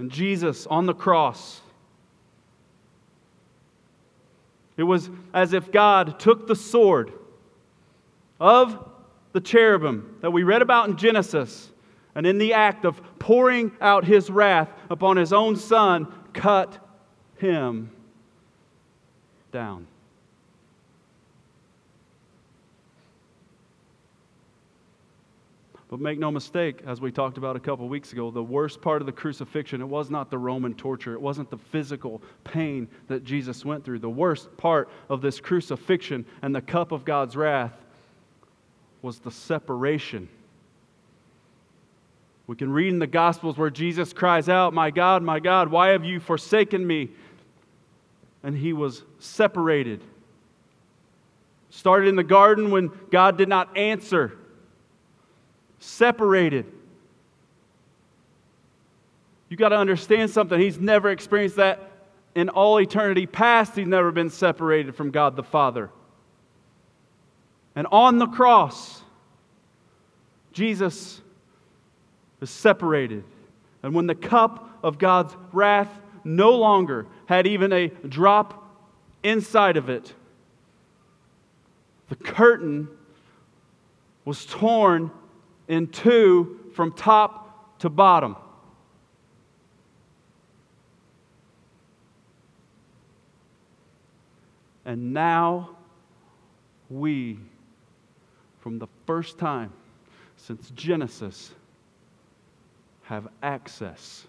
And 0.00 0.10
Jesus 0.10 0.66
on 0.66 0.86
the 0.86 0.94
cross, 0.94 1.60
it 4.76 4.82
was 4.82 5.08
as 5.32 5.52
if 5.52 5.70
God 5.70 6.18
took 6.18 6.48
the 6.48 6.56
sword 6.56 7.12
of 8.40 8.94
the 9.36 9.40
cherubim 9.42 10.16
that 10.22 10.30
we 10.30 10.44
read 10.44 10.62
about 10.62 10.88
in 10.88 10.96
Genesis 10.96 11.70
and 12.14 12.26
in 12.26 12.38
the 12.38 12.54
act 12.54 12.86
of 12.86 12.98
pouring 13.18 13.70
out 13.82 14.02
his 14.02 14.30
wrath 14.30 14.70
upon 14.88 15.18
his 15.18 15.30
own 15.30 15.56
son, 15.56 16.10
cut 16.32 16.78
him 17.36 17.90
down. 19.52 19.86
But 25.90 26.00
make 26.00 26.18
no 26.18 26.30
mistake, 26.30 26.80
as 26.86 27.02
we 27.02 27.12
talked 27.12 27.36
about 27.36 27.56
a 27.56 27.60
couple 27.60 27.86
weeks 27.90 28.14
ago, 28.14 28.30
the 28.30 28.42
worst 28.42 28.80
part 28.80 29.02
of 29.02 29.06
the 29.06 29.12
crucifixion, 29.12 29.82
it 29.82 29.86
was 29.86 30.08
not 30.08 30.30
the 30.30 30.38
Roman 30.38 30.72
torture. 30.72 31.12
It 31.12 31.20
wasn't 31.20 31.50
the 31.50 31.58
physical 31.58 32.22
pain 32.42 32.88
that 33.08 33.22
Jesus 33.22 33.66
went 33.66 33.84
through. 33.84 33.98
The 33.98 34.08
worst 34.08 34.56
part 34.56 34.88
of 35.10 35.20
this 35.20 35.40
crucifixion 35.40 36.24
and 36.40 36.54
the 36.54 36.62
cup 36.62 36.90
of 36.90 37.04
God's 37.04 37.36
wrath 37.36 37.74
was 39.06 39.20
the 39.20 39.30
separation 39.30 40.28
we 42.48 42.56
can 42.56 42.72
read 42.72 42.88
in 42.88 42.98
the 42.98 43.06
Gospels 43.06 43.56
where 43.56 43.70
Jesus 43.70 44.12
cries 44.12 44.48
out, 44.48 44.74
My 44.74 44.90
God, 44.90 45.22
my 45.22 45.38
God, 45.38 45.68
why 45.68 45.90
have 45.90 46.04
you 46.04 46.18
forsaken 46.18 46.84
me? 46.84 47.10
And 48.42 48.56
he 48.56 48.72
was 48.72 49.04
separated. 49.20 50.02
Started 51.70 52.08
in 52.08 52.16
the 52.16 52.24
garden 52.24 52.72
when 52.72 52.90
God 53.12 53.38
did 53.38 53.48
not 53.48 53.76
answer. 53.76 54.36
Separated. 55.78 56.66
You 59.48 59.56
got 59.56 59.68
to 59.68 59.76
understand 59.76 60.30
something. 60.30 60.58
He's 60.58 60.80
never 60.80 61.10
experienced 61.10 61.56
that 61.56 61.92
in 62.34 62.48
all 62.48 62.80
eternity 62.80 63.26
past. 63.26 63.76
He's 63.76 63.86
never 63.86 64.10
been 64.10 64.30
separated 64.30 64.96
from 64.96 65.12
God 65.12 65.36
the 65.36 65.44
Father. 65.44 65.90
And 67.76 67.86
on 67.92 68.18
the 68.18 68.26
cross, 68.26 69.02
Jesus 70.52 71.20
is 72.40 72.50
separated. 72.50 73.22
And 73.82 73.94
when 73.94 74.06
the 74.06 74.14
cup 74.14 74.78
of 74.82 74.98
God's 74.98 75.36
wrath 75.52 75.90
no 76.24 76.52
longer 76.52 77.06
had 77.26 77.46
even 77.46 77.72
a 77.72 77.88
drop 77.88 78.64
inside 79.22 79.76
of 79.76 79.90
it, 79.90 80.14
the 82.08 82.16
curtain 82.16 82.88
was 84.24 84.46
torn 84.46 85.10
in 85.68 85.88
two 85.88 86.58
from 86.74 86.92
top 86.92 87.78
to 87.80 87.90
bottom. 87.90 88.36
And 94.84 95.12
now 95.12 95.70
we, 96.88 97.38
from 98.66 98.80
the 98.80 98.88
first 99.06 99.38
time 99.38 99.72
since 100.36 100.70
Genesis, 100.70 101.52
have 103.04 103.28
access. 103.40 104.26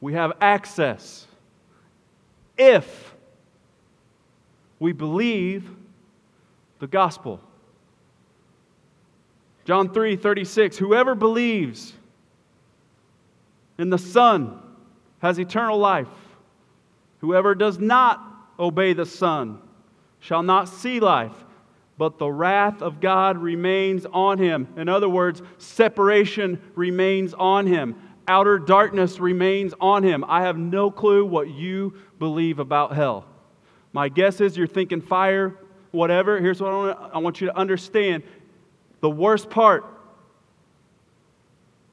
We 0.00 0.12
have 0.12 0.34
access 0.40 1.26
if 2.56 3.12
we 4.78 4.92
believe 4.92 5.68
the 6.78 6.86
gospel. 6.86 7.40
John 9.64 9.92
3 9.92 10.14
36 10.14 10.76
Whoever 10.76 11.16
believes 11.16 11.92
in 13.78 13.90
the 13.90 13.98
Son 13.98 14.60
has 15.18 15.40
eternal 15.40 15.76
life. 15.76 16.06
Whoever 17.18 17.56
does 17.56 17.80
not 17.80 18.24
obey 18.60 18.92
the 18.92 19.06
Son 19.06 19.60
shall 20.20 20.42
not 20.42 20.68
see 20.68 21.00
life, 21.00 21.34
but 21.98 22.18
the 22.18 22.28
wrath 22.28 22.82
of 22.82 23.00
God 23.00 23.38
remains 23.38 24.06
on 24.06 24.38
him. 24.38 24.68
In 24.76 24.88
other 24.88 25.08
words, 25.08 25.42
separation 25.58 26.60
remains 26.74 27.34
on 27.34 27.66
him. 27.66 27.96
Outer 28.28 28.58
darkness 28.58 29.20
remains 29.20 29.72
on 29.80 30.02
him. 30.02 30.24
I 30.26 30.42
have 30.42 30.58
no 30.58 30.90
clue 30.90 31.24
what 31.24 31.48
you 31.48 31.94
believe 32.18 32.58
about 32.58 32.94
hell. 32.94 33.24
My 33.92 34.08
guess 34.08 34.40
is 34.40 34.56
you're 34.56 34.66
thinking 34.66 35.00
fire, 35.00 35.56
whatever. 35.92 36.40
Here's 36.40 36.60
what 36.60 36.72
I 36.72 36.76
want, 36.76 37.14
I 37.14 37.18
want 37.18 37.40
you 37.40 37.46
to 37.46 37.56
understand 37.56 38.24
the 39.00 39.10
worst 39.10 39.48
part 39.48 39.84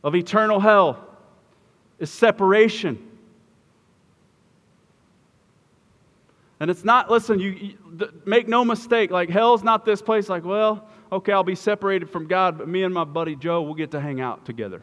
of 0.03 0.15
eternal 0.15 0.59
hell 0.59 1.07
is 1.99 2.09
separation. 2.09 3.12
And 6.63 6.71
it's 6.71 6.86
not, 6.86 7.12
listen, 7.12 7.39
you, 7.41 7.49
you, 7.49 7.78
make 8.23 8.47
no 8.47 8.63
mistake, 8.63 9.12
like 9.12 9.30
hell's 9.30 9.63
not 9.63 9.84
this 9.84 10.02
place 10.02 10.30
like, 10.30 10.45
well, 10.45 10.88
okay, 11.12 11.34
I'll 11.34 11.43
be 11.43 11.56
separated 11.56 12.10
from 12.10 12.26
God, 12.26 12.58
but 12.58 12.69
me 12.69 12.84
and 12.84 12.93
my 12.93 13.04
buddy 13.04 13.36
Joe, 13.36 13.63
we'll 13.63 13.73
get 13.73 13.91
to 13.91 13.99
hang 13.99 14.21
out 14.21 14.45
together. 14.45 14.82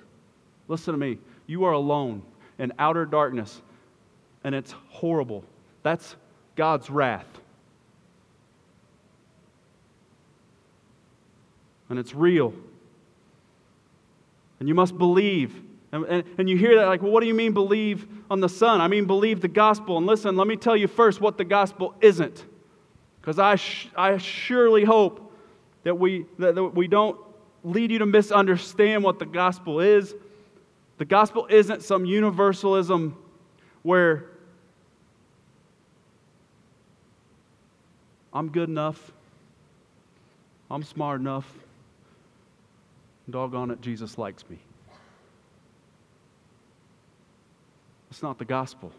Listen 0.69 0.93
to 0.93 0.99
me. 0.99 1.17
You 1.47 1.65
are 1.65 1.73
alone 1.73 2.21
in 2.59 2.75
outer 2.79 3.07
darkness, 3.07 3.63
and 4.45 4.55
it's 4.55 4.73
horrible. 4.91 5.43
That's 5.83 6.17
God's 6.55 6.91
wrath. 6.91 7.25
And 11.89 11.99
it's 11.99 12.15
real. 12.15 12.53
And 14.59 14.69
you 14.69 14.75
must 14.75 14.99
believe 14.99 15.59
and, 15.93 16.05
and, 16.05 16.25
and, 16.39 16.49
you 16.49 16.57
hear 16.57 16.77
that, 16.77 16.87
like, 16.87 17.03
well, 17.03 17.11
what 17.11 17.21
do 17.21 17.27
you 17.27 17.35
mean 17.35 17.53
believe 17.53 18.07
on 18.31 18.41
the 18.41 18.49
Son? 18.49 18.81
I 18.81 18.87
mean 18.87 19.07
believe 19.07 19.41
the 19.41 19.49
gospel. 19.49 19.99
And 19.99 20.07
listen, 20.07 20.37
let 20.37 20.47
me 20.47 20.57
tell 20.57 20.77
you 20.77 20.87
first 20.87 21.21
what 21.21 21.37
the 21.37 21.45
gospel 21.45 21.95
isn't. 22.01 22.45
Because 23.21 23.41
I, 23.41 23.57
sh- 23.57 23.89
I 23.97 24.17
surely 24.19 24.85
hope 24.85 25.35
that 25.83 25.99
we, 25.99 26.27
that, 26.39 26.55
that 26.55 26.65
we 26.65 26.87
don't 26.87 27.19
lead 27.65 27.91
you 27.91 27.99
to 27.99 28.07
misunderstand 28.07 29.03
what 29.03 29.19
the 29.19 29.27
gospel 29.27 29.81
is. 29.81 30.15
The 30.99 31.05
gospel 31.05 31.47
isn't 31.51 31.83
some 31.83 32.05
universalism 32.05 33.17
where 33.83 34.27
I'm 38.33 38.51
good 38.51 38.69
enough, 38.69 39.11
I'm 40.71 40.85
smart 40.85 41.21
enough, 41.21 41.53
doggone 43.29 43.73
it, 43.73 43.81
Jesus 43.81 44.19
likes 44.19 44.49
me. 44.49 44.59
It's 48.11 48.23
not 48.23 48.39
the 48.39 48.45
gospel. 48.45 48.93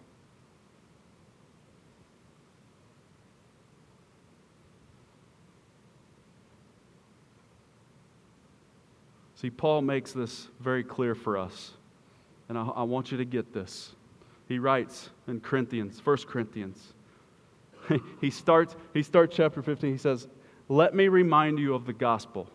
See, 9.36 9.50
Paul 9.50 9.82
makes 9.82 10.12
this 10.12 10.48
very 10.60 10.84
clear 10.84 11.16
for 11.16 11.36
us, 11.36 11.72
and 12.48 12.58
I, 12.58 12.64
I, 12.64 12.84
want 12.84 13.12
you 13.12 13.18
to 13.18 13.26
get 13.26 13.54
this. 13.54 13.94
He 14.48 14.60
writes 14.60 15.10
in 15.28 15.40
Corinthians, 15.40 16.00
1 16.04 16.18
Corinthians. 16.28 16.94
he, 18.22 18.30
starts, 18.30 18.76
he 18.94 19.02
starts 19.02 19.36
chapter 19.36 19.64
15. 19.64 19.94
He 19.94 19.98
says, 19.98 20.28
Let 20.70 20.94
me 20.94 21.08
remind 21.08 21.58
you 21.58 21.74
of 21.74 21.88
the 21.88 21.94
gospel. 21.94 22.48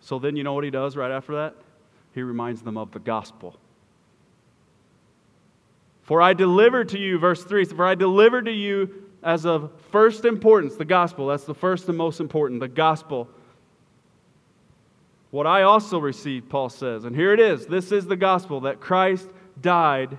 So 0.00 0.18
then, 0.18 0.34
you 0.34 0.42
know 0.42 0.52
what 0.52 0.64
he 0.64 0.70
does 0.70 0.96
right 0.96 1.12
after 1.12 1.36
that? 1.36 1.54
He 2.12 2.22
reminds 2.22 2.62
them 2.62 2.76
of 2.76 2.90
the 2.90 2.98
gospel. 2.98 3.56
For 6.04 6.22
I 6.22 6.34
delivered 6.34 6.90
to 6.90 6.98
you, 6.98 7.18
verse 7.18 7.42
3, 7.44 7.64
for 7.66 7.86
I 7.86 7.94
delivered 7.94 8.44
to 8.46 8.52
you 8.52 9.10
as 9.22 9.46
of 9.46 9.72
first 9.90 10.24
importance 10.24 10.76
the 10.76 10.84
gospel. 10.84 11.26
That's 11.28 11.44
the 11.44 11.54
first 11.54 11.88
and 11.88 11.98
most 11.98 12.20
important, 12.20 12.60
the 12.60 12.68
gospel. 12.68 13.28
What 15.30 15.46
I 15.46 15.62
also 15.62 15.98
received, 15.98 16.48
Paul 16.48 16.68
says, 16.68 17.04
and 17.04 17.16
here 17.16 17.32
it 17.32 17.40
is 17.40 17.66
this 17.66 17.90
is 17.90 18.06
the 18.06 18.16
gospel 18.16 18.60
that 18.60 18.80
Christ 18.80 19.28
died 19.60 20.16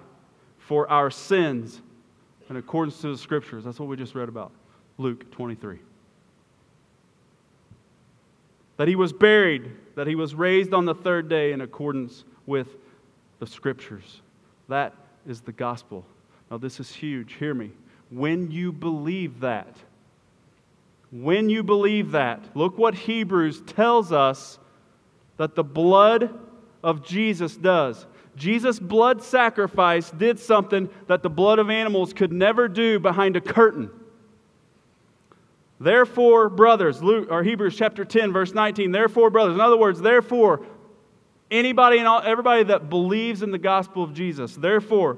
for 0.58 0.90
our 0.90 1.12
sins 1.12 1.82
in 2.50 2.58
accordance 2.58 3.00
to 3.02 3.08
the 3.08 3.18
scriptures. 3.18 3.64
That's 3.64 3.80
what 3.80 3.88
we 3.88 3.96
just 3.96 4.16
read 4.16 4.28
about. 4.28 4.52
Luke 4.98 5.32
23. 5.32 5.80
that 8.78 8.88
he 8.88 8.96
was 8.96 9.14
buried, 9.14 9.72
that 9.96 10.08
he 10.08 10.16
was 10.16 10.36
raised 10.36 10.74
on 10.74 10.86
the 10.86 10.96
third 10.96 11.30
day 11.30 11.52
in 11.52 11.62
accordance 11.62 12.24
with 12.46 12.68
the 13.40 13.48
scriptures. 13.48 14.22
That 14.68 14.94
is 15.28 15.42
the 15.42 15.52
gospel. 15.52 16.06
Now, 16.50 16.58
this 16.58 16.80
is 16.80 16.94
huge. 16.94 17.34
Hear 17.34 17.54
me. 17.54 17.72
When 18.12 18.52
you 18.52 18.72
believe 18.72 19.40
that, 19.42 19.76
when 21.12 21.50
you 21.50 21.64
believe 21.64 22.12
that, 22.12 22.44
look 22.56 22.78
what 22.78 22.94
Hebrews 22.94 23.62
tells 23.62 24.12
us 24.12 24.60
that 25.38 25.56
the 25.56 25.64
blood 25.64 26.38
of 26.84 27.06
Jesus 27.06 27.56
does. 27.56 28.06
Jesus' 28.36 28.80
blood 28.80 29.24
sacrifice 29.24 30.12
did 30.12 30.40
something 30.40 30.90
that 31.08 31.24
the 31.24 31.30
blood 31.30 31.60
of 31.60 31.70
animals 31.70 32.14
could 32.14 32.32
never 32.32 32.68
do 32.68 33.00
behind 33.00 33.36
a 33.36 33.42
curtain. 33.42 33.90
Therefore, 35.80 36.50
brothers, 36.50 37.02
Luke, 37.02 37.28
or 37.32 37.44
Hebrews 37.44 37.76
chapter 37.76 38.06
10, 38.06 38.32
verse 38.32 38.54
19, 38.54 38.92
therefore, 38.92 39.30
brothers, 39.30 39.56
in 39.56 39.62
other 39.62 39.78
words, 39.78 40.00
therefore, 40.00 40.66
anybody 41.52 41.98
and 42.00 42.08
all, 42.08 42.22
everybody 42.22 42.64
that 42.64 42.90
believes 42.90 43.42
in 43.42 43.52
the 43.52 43.58
gospel 43.58 44.04
of 44.04 44.14
Jesus, 44.14 44.56
therefore, 44.56 45.18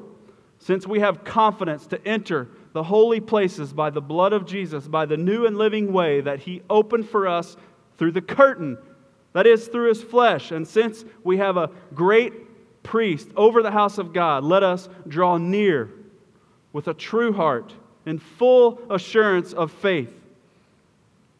since 0.59 0.87
we 0.87 0.99
have 0.99 1.23
confidence 1.23 1.87
to 1.87 2.07
enter 2.07 2.47
the 2.73 2.83
holy 2.83 3.19
places 3.19 3.73
by 3.73 3.89
the 3.89 4.01
blood 4.01 4.33
of 4.33 4.45
Jesus, 4.45 4.87
by 4.87 5.05
the 5.05 5.17
new 5.17 5.45
and 5.45 5.57
living 5.57 5.93
way 5.93 6.21
that 6.21 6.39
he 6.39 6.61
opened 6.69 7.07
for 7.09 7.27
us 7.27 7.57
through 7.97 8.11
the 8.11 8.21
curtain, 8.21 8.77
that 9.33 9.47
is, 9.47 9.67
through 9.67 9.89
his 9.89 10.01
flesh, 10.03 10.51
and 10.51 10.67
since 10.67 11.05
we 11.23 11.37
have 11.37 11.57
a 11.57 11.69
great 11.93 12.83
priest 12.83 13.29
over 13.35 13.61
the 13.61 13.71
house 13.71 13.97
of 13.97 14.13
God, 14.13 14.43
let 14.43 14.63
us 14.63 14.89
draw 15.07 15.37
near 15.37 15.89
with 16.73 16.87
a 16.87 16.93
true 16.93 17.33
heart 17.33 17.73
in 18.05 18.17
full 18.19 18.81
assurance 18.89 19.53
of 19.53 19.71
faith 19.71 20.09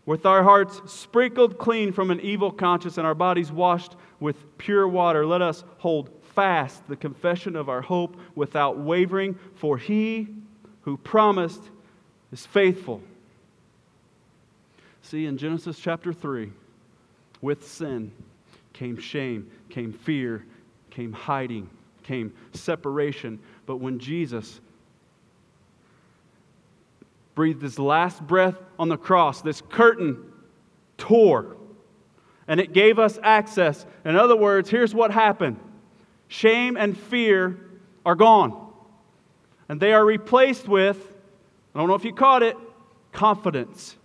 with 0.08 0.26
our 0.26 0.42
hearts 0.42 0.82
sprinkled 0.86 1.60
clean 1.60 1.92
from 1.92 2.10
an 2.10 2.22
evil 2.22 2.50
conscience 2.50 2.98
and 2.98 3.06
our 3.06 3.14
bodies 3.14 3.52
washed 3.52 3.96
with 4.22 4.58
pure 4.58 4.88
water, 4.88 5.26
let 5.26 5.42
us 5.42 5.66
hold 5.80 6.10
fast 6.34 6.88
the 6.88 6.96
confession 6.96 7.58
of 7.58 7.68
our 7.68 7.82
hope 7.82 8.16
without 8.34 8.78
wavering, 8.78 9.38
for 9.56 9.78
he 9.78 10.28
who 10.84 10.96
promised 10.96 11.62
is 12.32 12.46
faithful. 12.46 13.02
See, 15.02 15.26
in 15.26 15.38
Genesis 15.38 15.78
chapter 15.78 16.14
3, 16.14 16.54
with 17.42 17.68
sin 17.68 18.12
came 18.72 18.98
shame, 18.98 19.52
came 19.70 19.92
fear, 19.92 20.46
came 20.90 21.12
hiding, 21.12 21.70
came 22.04 22.34
separation. 22.54 23.40
But 23.66 23.78
when 23.78 24.00
Jesus 24.00 24.62
breathed 27.38 27.62
his 27.62 27.80
last 27.80 28.22
breath 28.28 28.56
on 28.78 28.90
the 28.90 28.98
cross, 28.98 29.42
this 29.42 29.62
curtain 29.62 30.18
tore 30.98 31.56
and 32.48 32.60
it 32.60 32.74
gave 32.74 32.98
us 32.98 33.20
access. 33.22 33.86
In 34.06 34.16
other 34.16 34.36
words, 34.36 34.70
here's 34.70 34.96
what 34.96 35.12
happened 35.12 35.60
shame 36.28 36.78
and 36.78 36.98
fear 36.98 37.58
are 38.06 38.16
gone, 38.16 38.72
and 39.70 39.80
they 39.80 39.94
are 39.94 40.06
replaced 40.06 40.68
with, 40.68 40.98
I 41.76 41.80
don't 41.80 41.88
know 41.88 41.96
if 41.96 42.06
you 42.06 42.14
caught 42.14 42.44
it, 42.44 42.58
confidence. 43.12 43.96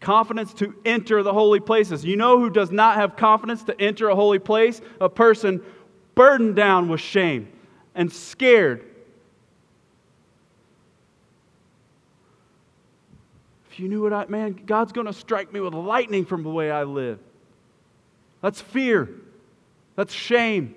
confidence 0.00 0.52
to 0.52 0.74
enter 0.84 1.22
the 1.22 1.32
holy 1.32 1.60
places. 1.60 2.04
You 2.04 2.16
know 2.16 2.36
who 2.36 2.50
does 2.50 2.72
not 2.72 2.96
have 2.96 3.14
confidence 3.14 3.62
to 3.62 3.80
enter 3.80 4.08
a 4.08 4.16
holy 4.16 4.40
place? 4.40 4.80
A 5.00 5.08
person 5.08 5.62
burdened 6.14 6.56
down 6.56 6.88
with 6.88 7.00
shame 7.00 7.48
and 7.94 8.12
scared. 8.12 8.84
If 13.70 13.80
you 13.80 13.88
knew 13.88 14.02
what 14.02 14.12
I, 14.12 14.26
man, 14.26 14.60
God's 14.66 14.92
going 14.92 15.06
to 15.06 15.12
strike 15.12 15.52
me 15.52 15.60
with 15.60 15.72
lightning 15.74 16.26
from 16.26 16.42
the 16.42 16.50
way 16.50 16.70
I 16.70 16.84
live. 16.84 17.18
That's 18.42 18.60
fear. 18.60 19.08
That's 19.96 20.12
shame. 20.12 20.74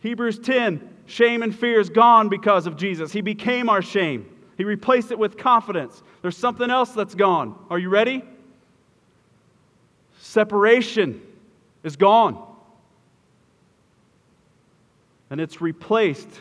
Hebrews 0.00 0.38
10 0.40 0.90
shame 1.06 1.42
and 1.42 1.54
fear 1.54 1.80
is 1.80 1.90
gone 1.90 2.28
because 2.28 2.66
of 2.66 2.76
Jesus. 2.76 3.12
He 3.12 3.20
became 3.20 3.68
our 3.68 3.82
shame, 3.82 4.28
He 4.56 4.64
replaced 4.64 5.10
it 5.10 5.18
with 5.18 5.36
confidence. 5.36 6.02
There's 6.22 6.36
something 6.36 6.70
else 6.70 6.90
that's 6.90 7.14
gone. 7.14 7.58
Are 7.70 7.78
you 7.78 7.90
ready? 7.90 8.24
Separation 10.18 11.20
is 11.82 11.96
gone 11.96 12.53
and 15.30 15.40
it's 15.40 15.60
replaced 15.60 16.40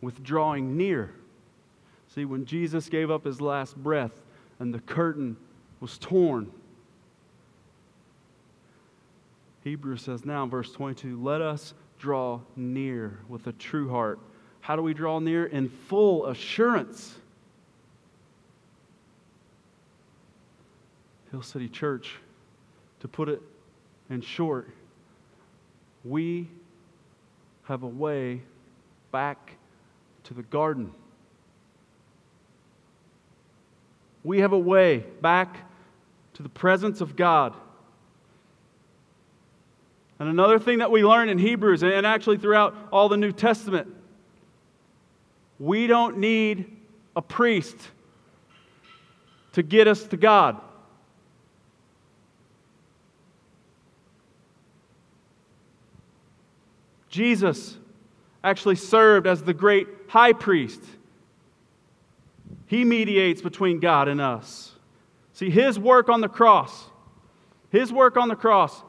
with 0.00 0.22
drawing 0.22 0.76
near. 0.76 1.12
See, 2.14 2.24
when 2.24 2.44
Jesus 2.44 2.88
gave 2.88 3.10
up 3.10 3.24
his 3.24 3.40
last 3.40 3.76
breath 3.76 4.20
and 4.58 4.74
the 4.74 4.80
curtain 4.80 5.36
was 5.80 5.98
torn, 5.98 6.50
Hebrews 9.64 10.02
says 10.02 10.24
now 10.24 10.46
verse 10.46 10.72
22 10.72 11.22
let 11.22 11.40
us 11.40 11.74
draw 11.98 12.40
near 12.56 13.18
with 13.28 13.46
a 13.46 13.52
true 13.52 13.90
heart. 13.90 14.18
How 14.60 14.76
do 14.76 14.82
we 14.82 14.94
draw 14.94 15.18
near? 15.18 15.46
In 15.46 15.68
full 15.68 16.26
assurance. 16.26 17.14
Hill 21.30 21.42
City 21.42 21.68
Church, 21.68 22.16
to 23.00 23.08
put 23.08 23.28
it 23.28 23.40
in 24.08 24.20
short, 24.20 24.68
we 26.04 26.48
have 27.70 27.84
a 27.84 27.86
way 27.86 28.40
back 29.12 29.52
to 30.24 30.34
the 30.34 30.42
garden. 30.42 30.92
We 34.24 34.40
have 34.40 34.52
a 34.52 34.58
way 34.58 35.04
back 35.22 35.56
to 36.34 36.42
the 36.42 36.48
presence 36.48 37.00
of 37.00 37.14
God. 37.14 37.54
And 40.18 40.28
another 40.28 40.58
thing 40.58 40.78
that 40.78 40.90
we 40.90 41.04
learn 41.04 41.28
in 41.28 41.38
Hebrews 41.38 41.84
and 41.84 42.04
actually 42.04 42.38
throughout 42.38 42.76
all 42.90 43.08
the 43.08 43.16
New 43.16 43.30
Testament, 43.30 43.86
we 45.60 45.86
don't 45.86 46.18
need 46.18 46.76
a 47.14 47.22
priest 47.22 47.76
to 49.52 49.62
get 49.62 49.86
us 49.86 50.02
to 50.06 50.16
God. 50.16 50.60
Jesus 57.10 57.76
actually 58.42 58.76
served 58.76 59.26
as 59.26 59.42
the 59.42 59.52
great 59.52 59.88
high 60.08 60.32
priest. 60.32 60.80
He 62.66 62.84
mediates 62.84 63.42
between 63.42 63.80
God 63.80 64.08
and 64.08 64.20
us. 64.20 64.72
See, 65.34 65.50
his 65.50 65.78
work 65.78 66.08
on 66.08 66.20
the 66.20 66.28
cross, 66.28 66.86
his 67.70 67.92
work 67.92 68.16
on 68.16 68.28
the 68.28 68.36
cross 68.36 68.82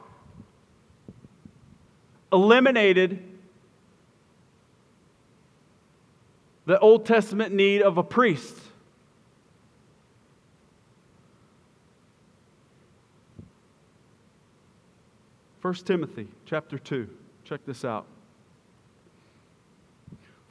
eliminated 2.32 3.22
the 6.64 6.78
Old 6.78 7.04
Testament 7.04 7.52
need 7.52 7.82
of 7.82 7.98
a 7.98 8.02
priest. 8.02 8.56
First 15.60 15.86
Timothy 15.86 16.28
chapter 16.46 16.78
2. 16.78 17.08
Check 17.44 17.60
this 17.66 17.84
out. 17.84 18.06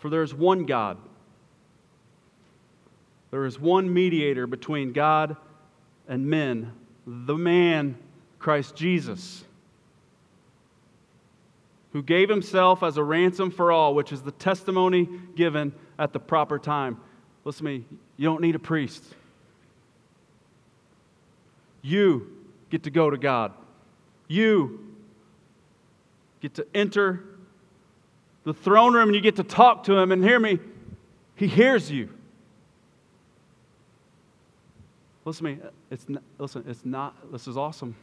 For 0.02 0.10
there 0.10 0.24
is 0.24 0.34
one 0.34 0.66
God. 0.66 0.98
There 3.30 3.46
is 3.46 3.60
one 3.60 3.94
mediator 3.94 4.48
between 4.48 4.94
God 4.94 5.38
and 6.08 6.26
men, 6.26 6.74
the 7.06 7.38
man, 7.38 7.96
Christ 8.40 8.76
Jesus, 8.76 9.44
who 11.94 12.02
gave 12.02 12.30
himself 12.30 12.82
as 12.82 12.98
a 12.98 13.04
ransom 13.04 13.52
for 13.52 13.72
all, 13.72 13.94
which 13.94 14.12
is 14.12 14.24
the 14.24 14.32
testimony 14.32 15.08
given 15.36 15.72
at 16.00 16.14
the 16.14 16.20
proper 16.20 16.58
time. 16.58 16.98
Listen 17.46 17.66
to 17.66 17.72
me, 17.72 17.86
you 18.18 18.28
don't 18.28 18.42
need 18.42 18.56
a 18.56 18.60
priest. 18.60 19.04
You 21.84 22.28
get 22.72 22.84
to 22.84 22.89
go 22.89 23.12
to 23.12 23.18
God. 23.18 23.54
You 24.28 24.80
get 26.41 26.56
to 26.56 26.66
enter 26.74 27.24
the 28.44 28.54
throne 28.54 28.94
room 28.94 29.10
and 29.10 29.16
you 29.16 29.22
get 29.22 29.36
to 29.38 29.44
talk 29.44 29.84
to 29.86 29.98
him 29.98 30.12
and 30.12 30.24
hear 30.24 30.39
me, 30.39 30.60
he 31.36 31.48
hears 31.48 31.92
you. 31.92 32.10
Listen 35.26 35.46
to 35.46 35.52
me. 35.52 35.60
It's 35.92 36.10
not, 36.10 36.24
listen, 36.39 36.64
it's 36.68 36.86
not, 36.86 37.32
this 37.32 37.48
is 37.48 37.58
awesome. 37.58 37.96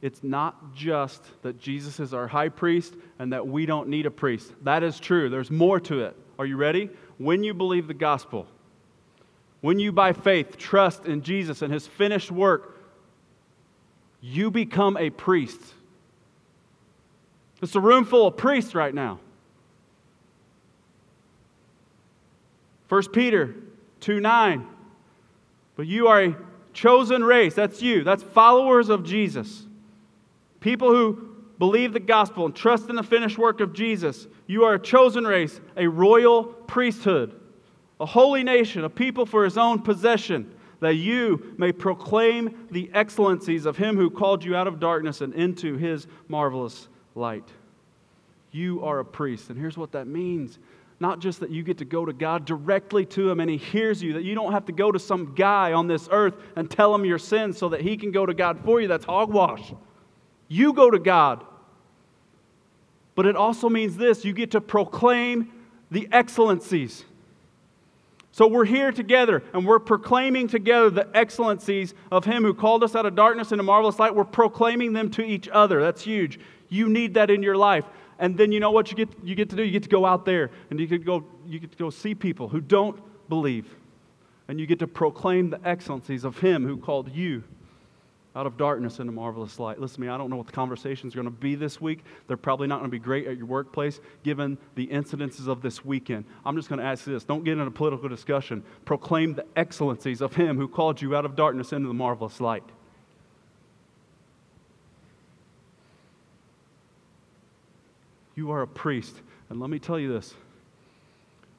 It's 0.00 0.22
not 0.22 0.74
just 0.74 1.22
that 1.42 1.58
Jesus 1.58 2.00
is 2.00 2.12
our 2.12 2.26
high 2.26 2.48
priest 2.48 2.94
and 3.18 3.32
that 3.32 3.46
we 3.46 3.66
don't 3.66 3.88
need 3.88 4.06
a 4.06 4.10
priest. 4.10 4.52
That 4.62 4.82
is 4.82 4.98
true. 4.98 5.28
There's 5.28 5.50
more 5.50 5.80
to 5.80 6.00
it. 6.04 6.16
Are 6.38 6.46
you 6.46 6.56
ready? 6.56 6.90
When 7.18 7.42
you 7.44 7.54
believe 7.54 7.86
the 7.86 7.94
gospel, 7.94 8.46
when 9.60 9.78
you 9.78 9.92
by 9.92 10.12
faith 10.12 10.58
trust 10.58 11.06
in 11.06 11.22
Jesus 11.22 11.62
and 11.62 11.72
his 11.72 11.86
finished 11.86 12.30
work, 12.30 12.78
you 14.20 14.50
become 14.50 14.96
a 14.96 15.10
priest. 15.10 15.60
It's 17.62 17.74
a 17.74 17.80
room 17.80 18.04
full 18.04 18.26
of 18.26 18.36
priests 18.36 18.74
right 18.74 18.94
now. 18.94 19.20
1 22.94 23.08
Peter 23.10 23.56
2 23.98 24.20
9. 24.20 24.68
But 25.74 25.88
you 25.88 26.06
are 26.06 26.22
a 26.22 26.36
chosen 26.72 27.24
race. 27.24 27.52
That's 27.52 27.82
you. 27.82 28.04
That's 28.04 28.22
followers 28.22 28.88
of 28.88 29.02
Jesus. 29.02 29.66
People 30.60 30.90
who 30.90 31.34
believe 31.58 31.92
the 31.92 31.98
gospel 31.98 32.46
and 32.46 32.54
trust 32.54 32.88
in 32.88 32.94
the 32.94 33.02
finished 33.02 33.36
work 33.36 33.60
of 33.60 33.72
Jesus. 33.72 34.28
You 34.46 34.62
are 34.62 34.74
a 34.74 34.78
chosen 34.78 35.24
race, 35.24 35.60
a 35.76 35.88
royal 35.88 36.44
priesthood, 36.44 37.34
a 37.98 38.06
holy 38.06 38.44
nation, 38.44 38.84
a 38.84 38.88
people 38.88 39.26
for 39.26 39.42
his 39.42 39.58
own 39.58 39.82
possession, 39.82 40.54
that 40.78 40.94
you 40.94 41.52
may 41.58 41.72
proclaim 41.72 42.68
the 42.70 42.92
excellencies 42.94 43.66
of 43.66 43.76
him 43.76 43.96
who 43.96 44.08
called 44.08 44.44
you 44.44 44.54
out 44.54 44.68
of 44.68 44.78
darkness 44.78 45.20
and 45.20 45.34
into 45.34 45.76
his 45.76 46.06
marvelous 46.28 46.86
light. 47.16 47.48
You 48.52 48.84
are 48.84 49.00
a 49.00 49.04
priest. 49.04 49.50
And 49.50 49.58
here's 49.58 49.76
what 49.76 49.90
that 49.90 50.06
means 50.06 50.60
not 51.04 51.18
just 51.18 51.40
that 51.40 51.50
you 51.50 51.62
get 51.62 51.76
to 51.76 51.84
go 51.84 52.06
to 52.06 52.14
God 52.14 52.46
directly 52.46 53.04
to 53.04 53.28
Him 53.28 53.38
and 53.38 53.50
He 53.50 53.58
hears 53.58 54.02
you, 54.02 54.14
that 54.14 54.24
you 54.24 54.34
don't 54.34 54.52
have 54.52 54.64
to 54.64 54.72
go 54.72 54.90
to 54.90 54.98
some 54.98 55.34
guy 55.34 55.74
on 55.74 55.86
this 55.86 56.08
earth 56.10 56.34
and 56.56 56.70
tell 56.70 56.94
him 56.94 57.04
your 57.04 57.18
sins 57.18 57.58
so 57.58 57.68
that 57.68 57.82
He 57.82 57.98
can 57.98 58.10
go 58.10 58.24
to 58.24 58.32
God 58.32 58.58
for 58.64 58.80
you. 58.80 58.88
That's 58.88 59.04
hogwash. 59.04 59.74
You 60.48 60.72
go 60.72 60.90
to 60.90 60.98
God. 60.98 61.44
But 63.14 63.26
it 63.26 63.36
also 63.36 63.68
means 63.68 63.98
this 63.98 64.24
you 64.24 64.32
get 64.32 64.52
to 64.52 64.62
proclaim 64.62 65.52
the 65.90 66.08
excellencies. 66.10 67.04
So 68.32 68.46
we're 68.46 68.64
here 68.64 68.90
together 68.90 69.42
and 69.52 69.66
we're 69.66 69.80
proclaiming 69.80 70.48
together 70.48 70.88
the 70.88 71.06
excellencies 71.14 71.92
of 72.10 72.24
Him 72.24 72.44
who 72.44 72.54
called 72.54 72.82
us 72.82 72.96
out 72.96 73.04
of 73.04 73.14
darkness 73.14 73.52
into 73.52 73.62
marvelous 73.62 73.98
light. 73.98 74.14
We're 74.14 74.24
proclaiming 74.24 74.94
them 74.94 75.10
to 75.10 75.22
each 75.22 75.50
other. 75.50 75.82
That's 75.82 76.00
huge. 76.00 76.40
You 76.70 76.88
need 76.88 77.12
that 77.12 77.30
in 77.30 77.42
your 77.42 77.58
life. 77.58 77.84
And 78.18 78.36
then 78.36 78.52
you 78.52 78.60
know 78.60 78.70
what 78.70 78.90
you 78.90 78.96
get, 78.96 79.08
you 79.22 79.34
get 79.34 79.50
to 79.50 79.56
do? 79.56 79.62
You 79.62 79.72
get 79.72 79.84
to 79.84 79.88
go 79.88 80.06
out 80.06 80.24
there 80.24 80.50
and 80.70 80.78
you 80.78 80.86
get 80.86 81.04
go, 81.04 81.24
you 81.46 81.58
get 81.58 81.72
to 81.72 81.78
go 81.78 81.90
see 81.90 82.14
people 82.14 82.48
who 82.48 82.60
don't 82.60 83.00
believe. 83.28 83.74
And 84.48 84.60
you 84.60 84.66
get 84.66 84.78
to 84.80 84.86
proclaim 84.86 85.50
the 85.50 85.60
excellencies 85.66 86.24
of 86.24 86.38
Him 86.38 86.66
who 86.66 86.76
called 86.76 87.10
you 87.10 87.44
out 88.36 88.46
of 88.46 88.56
darkness 88.56 88.98
into 88.98 89.12
marvelous 89.12 89.60
light. 89.60 89.78
Listen 89.78 89.96
to 89.96 90.00
me, 90.02 90.08
I 90.08 90.18
don't 90.18 90.28
know 90.28 90.36
what 90.36 90.46
the 90.46 90.52
conversations 90.52 91.14
are 91.14 91.22
going 91.22 91.32
to 91.32 91.40
be 91.40 91.54
this 91.54 91.80
week. 91.80 92.00
They're 92.26 92.36
probably 92.36 92.66
not 92.66 92.80
going 92.80 92.90
to 92.90 92.94
be 92.94 92.98
great 92.98 93.26
at 93.26 93.36
your 93.36 93.46
workplace 93.46 94.00
given 94.24 94.58
the 94.74 94.88
incidences 94.88 95.46
of 95.46 95.62
this 95.62 95.84
weekend. 95.84 96.24
I'm 96.44 96.56
just 96.56 96.68
going 96.68 96.80
to 96.80 96.84
ask 96.84 97.04
this 97.04 97.24
don't 97.24 97.44
get 97.44 97.52
into 97.52 97.64
a 97.64 97.70
political 97.70 98.08
discussion. 98.08 98.64
Proclaim 98.84 99.34
the 99.34 99.46
excellencies 99.56 100.20
of 100.20 100.34
Him 100.34 100.56
who 100.56 100.66
called 100.66 101.00
you 101.00 101.14
out 101.16 101.24
of 101.24 101.36
darkness 101.36 101.72
into 101.72 101.88
the 101.88 101.94
marvelous 101.94 102.40
light. 102.40 102.64
You 108.34 108.50
are 108.50 108.62
a 108.62 108.66
priest. 108.66 109.14
And 109.48 109.60
let 109.60 109.70
me 109.70 109.78
tell 109.78 109.98
you 109.98 110.12
this 110.12 110.34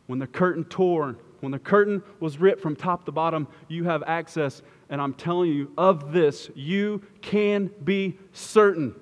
when 0.08 0.20
the 0.20 0.28
curtain 0.28 0.64
tore, 0.66 1.16
when 1.40 1.52
the 1.52 1.60
curtain 1.60 2.04
was 2.20 2.38
ripped 2.40 2.62
from 2.62 2.76
top 2.76 3.06
to 3.06 3.12
bottom, 3.12 3.48
you 3.68 3.86
have 3.86 4.04
access. 4.04 4.62
And 4.90 5.02
I'm 5.02 5.14
telling 5.14 5.52
you, 5.52 5.72
of 5.78 6.12
this, 6.12 6.50
you 6.54 7.02
can 7.22 7.72
be 7.84 8.18
certain. 8.34 8.94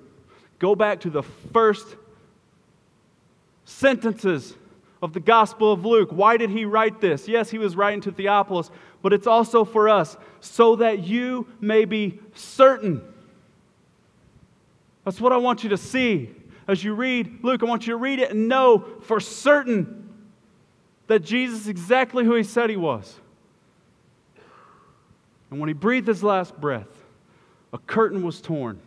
Go 0.58 0.74
back 0.74 1.00
to 1.00 1.10
the 1.10 1.22
first 1.22 1.96
sentences 3.64 4.54
of 5.02 5.12
the 5.12 5.20
Gospel 5.20 5.72
of 5.72 5.84
Luke. 5.84 6.10
Why 6.10 6.38
did 6.38 6.48
he 6.48 6.64
write 6.64 7.00
this? 7.00 7.28
Yes, 7.28 7.50
he 7.50 7.58
was 7.58 7.76
writing 7.76 8.00
to 8.02 8.12
Theophilus, 8.12 8.70
but 9.02 9.12
it's 9.12 9.26
also 9.26 9.64
for 9.64 9.88
us, 9.88 10.16
so 10.40 10.76
that 10.76 11.00
you 11.00 11.46
may 11.60 11.84
be 11.84 12.18
certain. 12.34 13.02
That's 15.04 15.20
what 15.20 15.32
I 15.32 15.36
want 15.36 15.62
you 15.62 15.70
to 15.70 15.76
see 15.76 16.30
as 16.66 16.82
you 16.82 16.94
read 16.94 17.42
Luke, 17.42 17.62
I 17.62 17.66
want 17.66 17.86
you 17.86 17.92
to 17.92 17.96
read 17.96 18.18
it 18.18 18.30
and 18.30 18.48
know 18.48 18.84
for 19.02 19.20
certain 19.20 20.08
that 21.06 21.20
Jesus 21.20 21.62
is 21.62 21.68
exactly 21.68 22.24
who 22.24 22.34
he 22.34 22.42
said 22.42 22.70
he 22.70 22.76
was. 22.76 23.20
And 25.50 25.60
when 25.60 25.68
he 25.68 25.74
breathed 25.74 26.08
his 26.08 26.22
last 26.22 26.58
breath, 26.60 26.88
a 27.72 27.78
curtain 27.78 28.22
was 28.22 28.40
torn, 28.40 28.80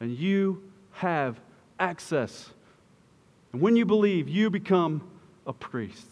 and 0.00 0.16
you 0.16 0.62
have 0.92 1.40
access. 1.78 2.50
And 3.52 3.60
when 3.60 3.76
you 3.76 3.84
believe, 3.84 4.28
you 4.28 4.50
become 4.50 5.02
a 5.46 5.52
priest. 5.52 6.06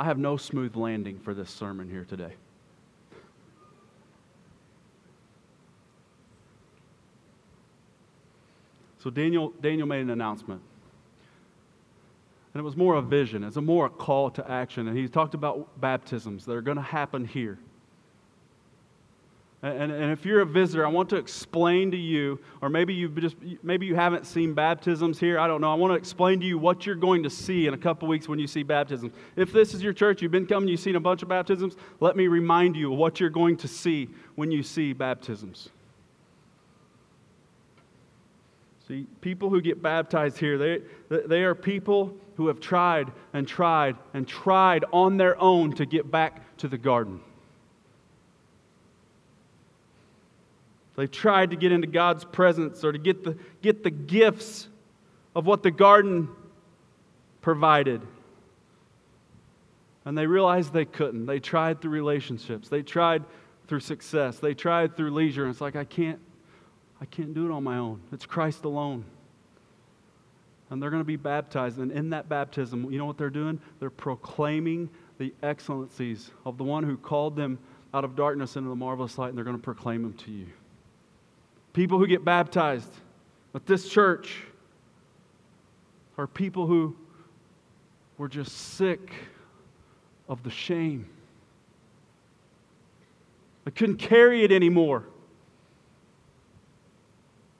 I 0.00 0.04
have 0.04 0.16
no 0.16 0.38
smooth 0.38 0.76
landing 0.76 1.18
for 1.18 1.34
this 1.34 1.50
sermon 1.50 1.90
here 1.90 2.06
today. 2.06 2.32
So 9.00 9.10
Daniel, 9.10 9.52
Daniel 9.60 9.86
made 9.86 10.00
an 10.00 10.08
announcement. 10.08 10.62
And 12.54 12.60
it 12.62 12.64
was 12.64 12.78
more 12.78 12.94
a 12.94 13.02
vision. 13.02 13.44
It's 13.44 13.58
a 13.58 13.60
more 13.60 13.86
a 13.86 13.90
call 13.90 14.30
to 14.30 14.50
action. 14.50 14.88
And 14.88 14.96
he 14.96 15.06
talked 15.06 15.34
about 15.34 15.78
baptisms 15.78 16.46
that 16.46 16.52
are 16.52 16.62
going 16.62 16.78
to 16.78 16.82
happen 16.82 17.26
here. 17.26 17.58
And, 19.62 19.92
and 19.92 20.10
if 20.10 20.24
you're 20.24 20.40
a 20.40 20.46
visitor, 20.46 20.86
I 20.86 20.88
want 20.88 21.10
to 21.10 21.16
explain 21.16 21.90
to 21.90 21.96
you, 21.96 22.38
or 22.62 22.70
maybe 22.70 22.94
you 22.94 23.10
just 23.10 23.36
maybe 23.62 23.84
you 23.84 23.94
haven't 23.94 24.24
seen 24.24 24.54
baptisms 24.54 25.20
here. 25.20 25.38
I 25.38 25.46
don't 25.46 25.60
know. 25.60 25.70
I 25.70 25.74
want 25.74 25.90
to 25.90 25.96
explain 25.96 26.40
to 26.40 26.46
you 26.46 26.56
what 26.56 26.86
you're 26.86 26.94
going 26.94 27.22
to 27.24 27.30
see 27.30 27.66
in 27.66 27.74
a 27.74 27.78
couple 27.78 28.08
weeks 28.08 28.26
when 28.26 28.38
you 28.38 28.46
see 28.46 28.62
baptisms. 28.62 29.12
If 29.36 29.52
this 29.52 29.74
is 29.74 29.82
your 29.82 29.92
church, 29.92 30.22
you've 30.22 30.32
been 30.32 30.46
coming, 30.46 30.70
you've 30.70 30.80
seen 30.80 30.96
a 30.96 31.00
bunch 31.00 31.22
of 31.22 31.28
baptisms. 31.28 31.76
Let 32.00 32.16
me 32.16 32.26
remind 32.26 32.74
you 32.74 32.90
what 32.90 33.20
you're 33.20 33.28
going 33.28 33.58
to 33.58 33.68
see 33.68 34.08
when 34.34 34.50
you 34.50 34.62
see 34.62 34.94
baptisms. 34.94 35.68
See, 38.88 39.06
people 39.20 39.50
who 39.50 39.60
get 39.60 39.82
baptized 39.82 40.38
here, 40.38 40.56
they, 40.56 40.80
they 41.26 41.42
are 41.42 41.54
people 41.54 42.16
who 42.36 42.46
have 42.46 42.60
tried 42.60 43.12
and 43.34 43.46
tried 43.46 43.96
and 44.14 44.26
tried 44.26 44.86
on 44.90 45.18
their 45.18 45.38
own 45.38 45.74
to 45.74 45.84
get 45.84 46.10
back 46.10 46.56
to 46.56 46.66
the 46.66 46.78
garden. 46.78 47.20
They 51.00 51.06
tried 51.06 51.48
to 51.52 51.56
get 51.56 51.72
into 51.72 51.86
God's 51.86 52.26
presence 52.26 52.84
or 52.84 52.92
to 52.92 52.98
get 52.98 53.24
the, 53.24 53.38
get 53.62 53.82
the 53.82 53.90
gifts 53.90 54.68
of 55.34 55.46
what 55.46 55.62
the 55.62 55.70
garden 55.70 56.28
provided. 57.40 58.02
And 60.04 60.18
they 60.18 60.26
realized 60.26 60.74
they 60.74 60.84
couldn't. 60.84 61.24
They 61.24 61.40
tried 61.40 61.80
through 61.80 61.92
relationships. 61.92 62.68
They 62.68 62.82
tried 62.82 63.24
through 63.66 63.80
success. 63.80 64.40
They 64.40 64.52
tried 64.52 64.94
through 64.94 65.12
leisure. 65.12 65.44
And 65.44 65.50
it's 65.50 65.62
like, 65.62 65.74
I 65.74 65.84
can't, 65.84 66.20
I 67.00 67.06
can't 67.06 67.32
do 67.32 67.46
it 67.46 67.50
on 67.50 67.64
my 67.64 67.78
own. 67.78 68.02
It's 68.12 68.26
Christ 68.26 68.66
alone. 68.66 69.06
And 70.68 70.82
they're 70.82 70.90
going 70.90 71.00
to 71.00 71.06
be 71.06 71.16
baptized. 71.16 71.78
And 71.78 71.90
in 71.92 72.10
that 72.10 72.28
baptism, 72.28 72.92
you 72.92 72.98
know 72.98 73.06
what 73.06 73.16
they're 73.16 73.30
doing? 73.30 73.58
They're 73.78 73.88
proclaiming 73.88 74.90
the 75.16 75.32
excellencies 75.42 76.30
of 76.44 76.58
the 76.58 76.64
one 76.64 76.84
who 76.84 76.98
called 76.98 77.36
them 77.36 77.58
out 77.94 78.04
of 78.04 78.16
darkness 78.16 78.56
into 78.56 78.68
the 78.68 78.76
marvelous 78.76 79.16
light, 79.16 79.28
and 79.28 79.38
they're 79.38 79.46
going 79.46 79.56
to 79.56 79.62
proclaim 79.62 80.02
them 80.02 80.12
to 80.12 80.30
you. 80.30 80.46
People 81.72 81.98
who 81.98 82.06
get 82.06 82.24
baptized 82.24 82.90
at 83.54 83.66
this 83.66 83.88
church 83.88 84.42
are 86.18 86.26
people 86.26 86.66
who 86.66 86.96
were 88.18 88.28
just 88.28 88.52
sick 88.52 89.12
of 90.28 90.42
the 90.42 90.50
shame. 90.50 91.08
They 93.64 93.70
couldn't 93.70 93.96
carry 93.96 94.42
it 94.42 94.52
anymore. 94.52 95.04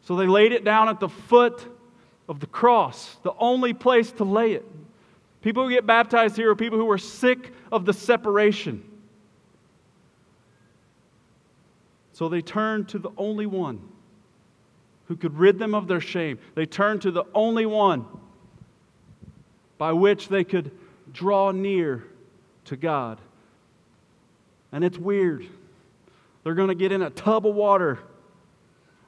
So 0.03 0.17
they 0.17 0.27
laid 0.27 0.53
it 0.53 0.65
down 0.65 0.89
at 0.89 0.99
the 0.99 1.09
foot 1.09 1.67
of 2.29 2.41
the 2.41 2.47
cross, 2.47 3.17
the 3.23 3.33
only 3.39 3.73
place 3.73 4.11
to 4.13 4.25
lay 4.25 4.53
it. 4.53 4.67
People 5.41 5.65
who 5.65 5.71
get 5.71 5.87
baptized 5.87 6.37
here 6.37 6.51
are 6.51 6.57
people 6.57 6.79
who 6.79 6.91
are 6.91 6.99
sick 6.99 7.53
of 7.71 7.87
the 7.87 7.93
separation. 7.93 8.85
So 12.13 12.29
they 12.29 12.43
turn 12.43 12.85
to 12.87 12.99
the 12.99 13.11
only 13.17 13.47
one 13.47 13.90
who 15.11 15.17
could 15.17 15.37
rid 15.37 15.59
them 15.59 15.75
of 15.75 15.89
their 15.89 16.01
shame. 16.01 16.39
They 16.55 16.67
turned 16.67 17.03
to 17.03 17.11
the 17.11 17.25
only 17.35 17.67
one 17.67 18.07
by 19.77 19.93
which 19.93 20.29
they 20.29 20.45
could 20.45 20.71
draw 21.13 21.51
near 21.51 22.05
to 22.67 22.77
God. 22.77 23.19
And 24.71 24.85
it's 24.85 24.97
weird. 24.97 25.49
They're 26.45 26.55
going 26.55 26.69
to 26.69 26.77
get 26.77 26.93
in 26.93 27.03
a 27.03 27.11
tub 27.11 27.45
of 27.45 27.57
water 27.57 27.99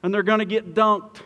and 0.03 0.13
they're 0.13 0.23
going 0.23 0.39
to 0.39 0.45
get 0.45 0.73
dunked 0.73 1.21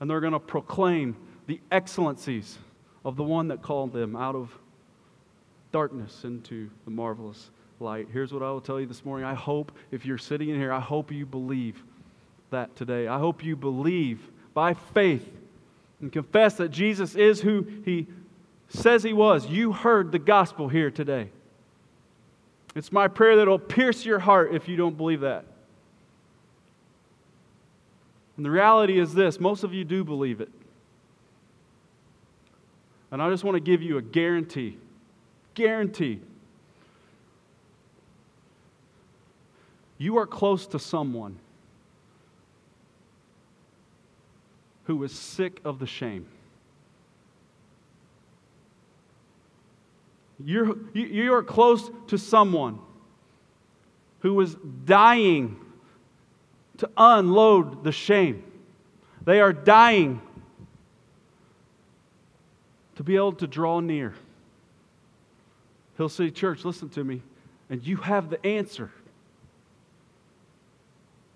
and 0.00 0.10
they're 0.10 0.20
going 0.20 0.32
to 0.32 0.40
proclaim 0.40 1.16
the 1.46 1.60
excellencies 1.70 2.58
of 3.04 3.14
the 3.14 3.22
one 3.22 3.46
that 3.46 3.62
called 3.62 3.92
them 3.92 4.16
out 4.16 4.34
of 4.34 4.50
darkness 5.70 6.24
into 6.24 6.68
the 6.86 6.90
marvelous 6.90 7.50
light. 7.78 8.08
Here's 8.12 8.32
what 8.32 8.42
I 8.42 8.50
will 8.50 8.60
tell 8.60 8.80
you 8.80 8.86
this 8.86 9.04
morning. 9.04 9.24
I 9.24 9.34
hope 9.34 9.70
if 9.92 10.04
you're 10.04 10.18
sitting 10.18 10.48
in 10.48 10.56
here, 10.56 10.72
I 10.72 10.80
hope 10.80 11.12
you 11.12 11.24
believe 11.24 11.84
that 12.50 12.76
today. 12.76 13.08
I 13.08 13.18
hope 13.18 13.44
you 13.44 13.56
believe 13.56 14.20
by 14.54 14.74
faith 14.74 15.28
and 16.00 16.12
confess 16.12 16.54
that 16.54 16.70
Jesus 16.70 17.14
is 17.14 17.40
who 17.40 17.66
he 17.84 18.06
says 18.68 19.02
he 19.02 19.12
was. 19.12 19.46
You 19.46 19.72
heard 19.72 20.12
the 20.12 20.18
gospel 20.18 20.68
here 20.68 20.90
today. 20.90 21.30
It's 22.74 22.92
my 22.92 23.08
prayer 23.08 23.36
that 23.36 23.42
it'll 23.42 23.58
pierce 23.58 24.04
your 24.04 24.18
heart 24.18 24.54
if 24.54 24.68
you 24.68 24.76
don't 24.76 24.96
believe 24.96 25.20
that. 25.20 25.44
And 28.36 28.44
the 28.44 28.50
reality 28.50 28.98
is 28.98 29.14
this 29.14 29.40
most 29.40 29.64
of 29.64 29.72
you 29.72 29.84
do 29.84 30.04
believe 30.04 30.40
it. 30.40 30.50
And 33.10 33.22
I 33.22 33.30
just 33.30 33.44
want 33.44 33.54
to 33.54 33.60
give 33.60 33.82
you 33.82 33.98
a 33.98 34.02
guarantee. 34.02 34.76
Guarantee. 35.54 36.20
You 39.96 40.18
are 40.18 40.26
close 40.26 40.66
to 40.68 40.78
someone 40.78 41.38
who 44.86 45.02
is 45.04 45.12
sick 45.12 45.60
of 45.64 45.78
the 45.78 45.86
shame. 45.86 46.26
You're, 50.44 50.76
you 50.94 51.32
are 51.32 51.42
close 51.42 51.90
to 52.08 52.18
someone 52.18 52.78
who 54.20 54.40
is 54.40 54.56
dying 54.84 55.58
to 56.78 56.90
unload 56.96 57.84
the 57.84 57.92
shame. 57.92 58.44
They 59.24 59.40
are 59.40 59.52
dying 59.52 60.20
to 62.96 63.02
be 63.02 63.16
able 63.16 63.32
to 63.32 63.46
draw 63.46 63.80
near. 63.80 64.14
Hill 65.96 66.08
City 66.08 66.30
Church, 66.30 66.64
listen 66.64 66.90
to 66.90 67.02
me, 67.02 67.22
and 67.70 67.84
you 67.84 67.96
have 67.96 68.28
the 68.28 68.44
answer. 68.46 68.90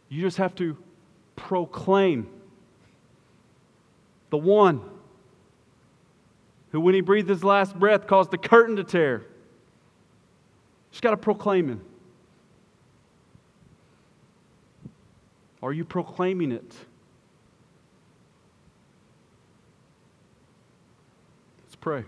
You 0.09 0.21
just 0.21 0.37
have 0.37 0.55
to 0.57 0.77
proclaim 1.37 2.29
the 4.31 4.39
one 4.39 4.81
who, 6.73 6.81
when 6.81 6.95
he 6.95 7.01
breathed 7.01 7.29
his 7.29 7.45
last 7.45 7.79
breath, 7.79 8.07
caused 8.07 8.31
the 8.31 8.39
curtain 8.39 8.77
to 8.77 8.85
tear. 8.85 9.27
Just 10.91 11.03
got 11.03 11.11
to 11.11 11.17
proclaim 11.17 11.69
him. 11.69 11.85
Are 15.63 15.73
you 15.73 15.85
proclaiming 15.85 16.53
it? 16.53 16.75
Let's 21.65 21.77
pray. 21.81 22.05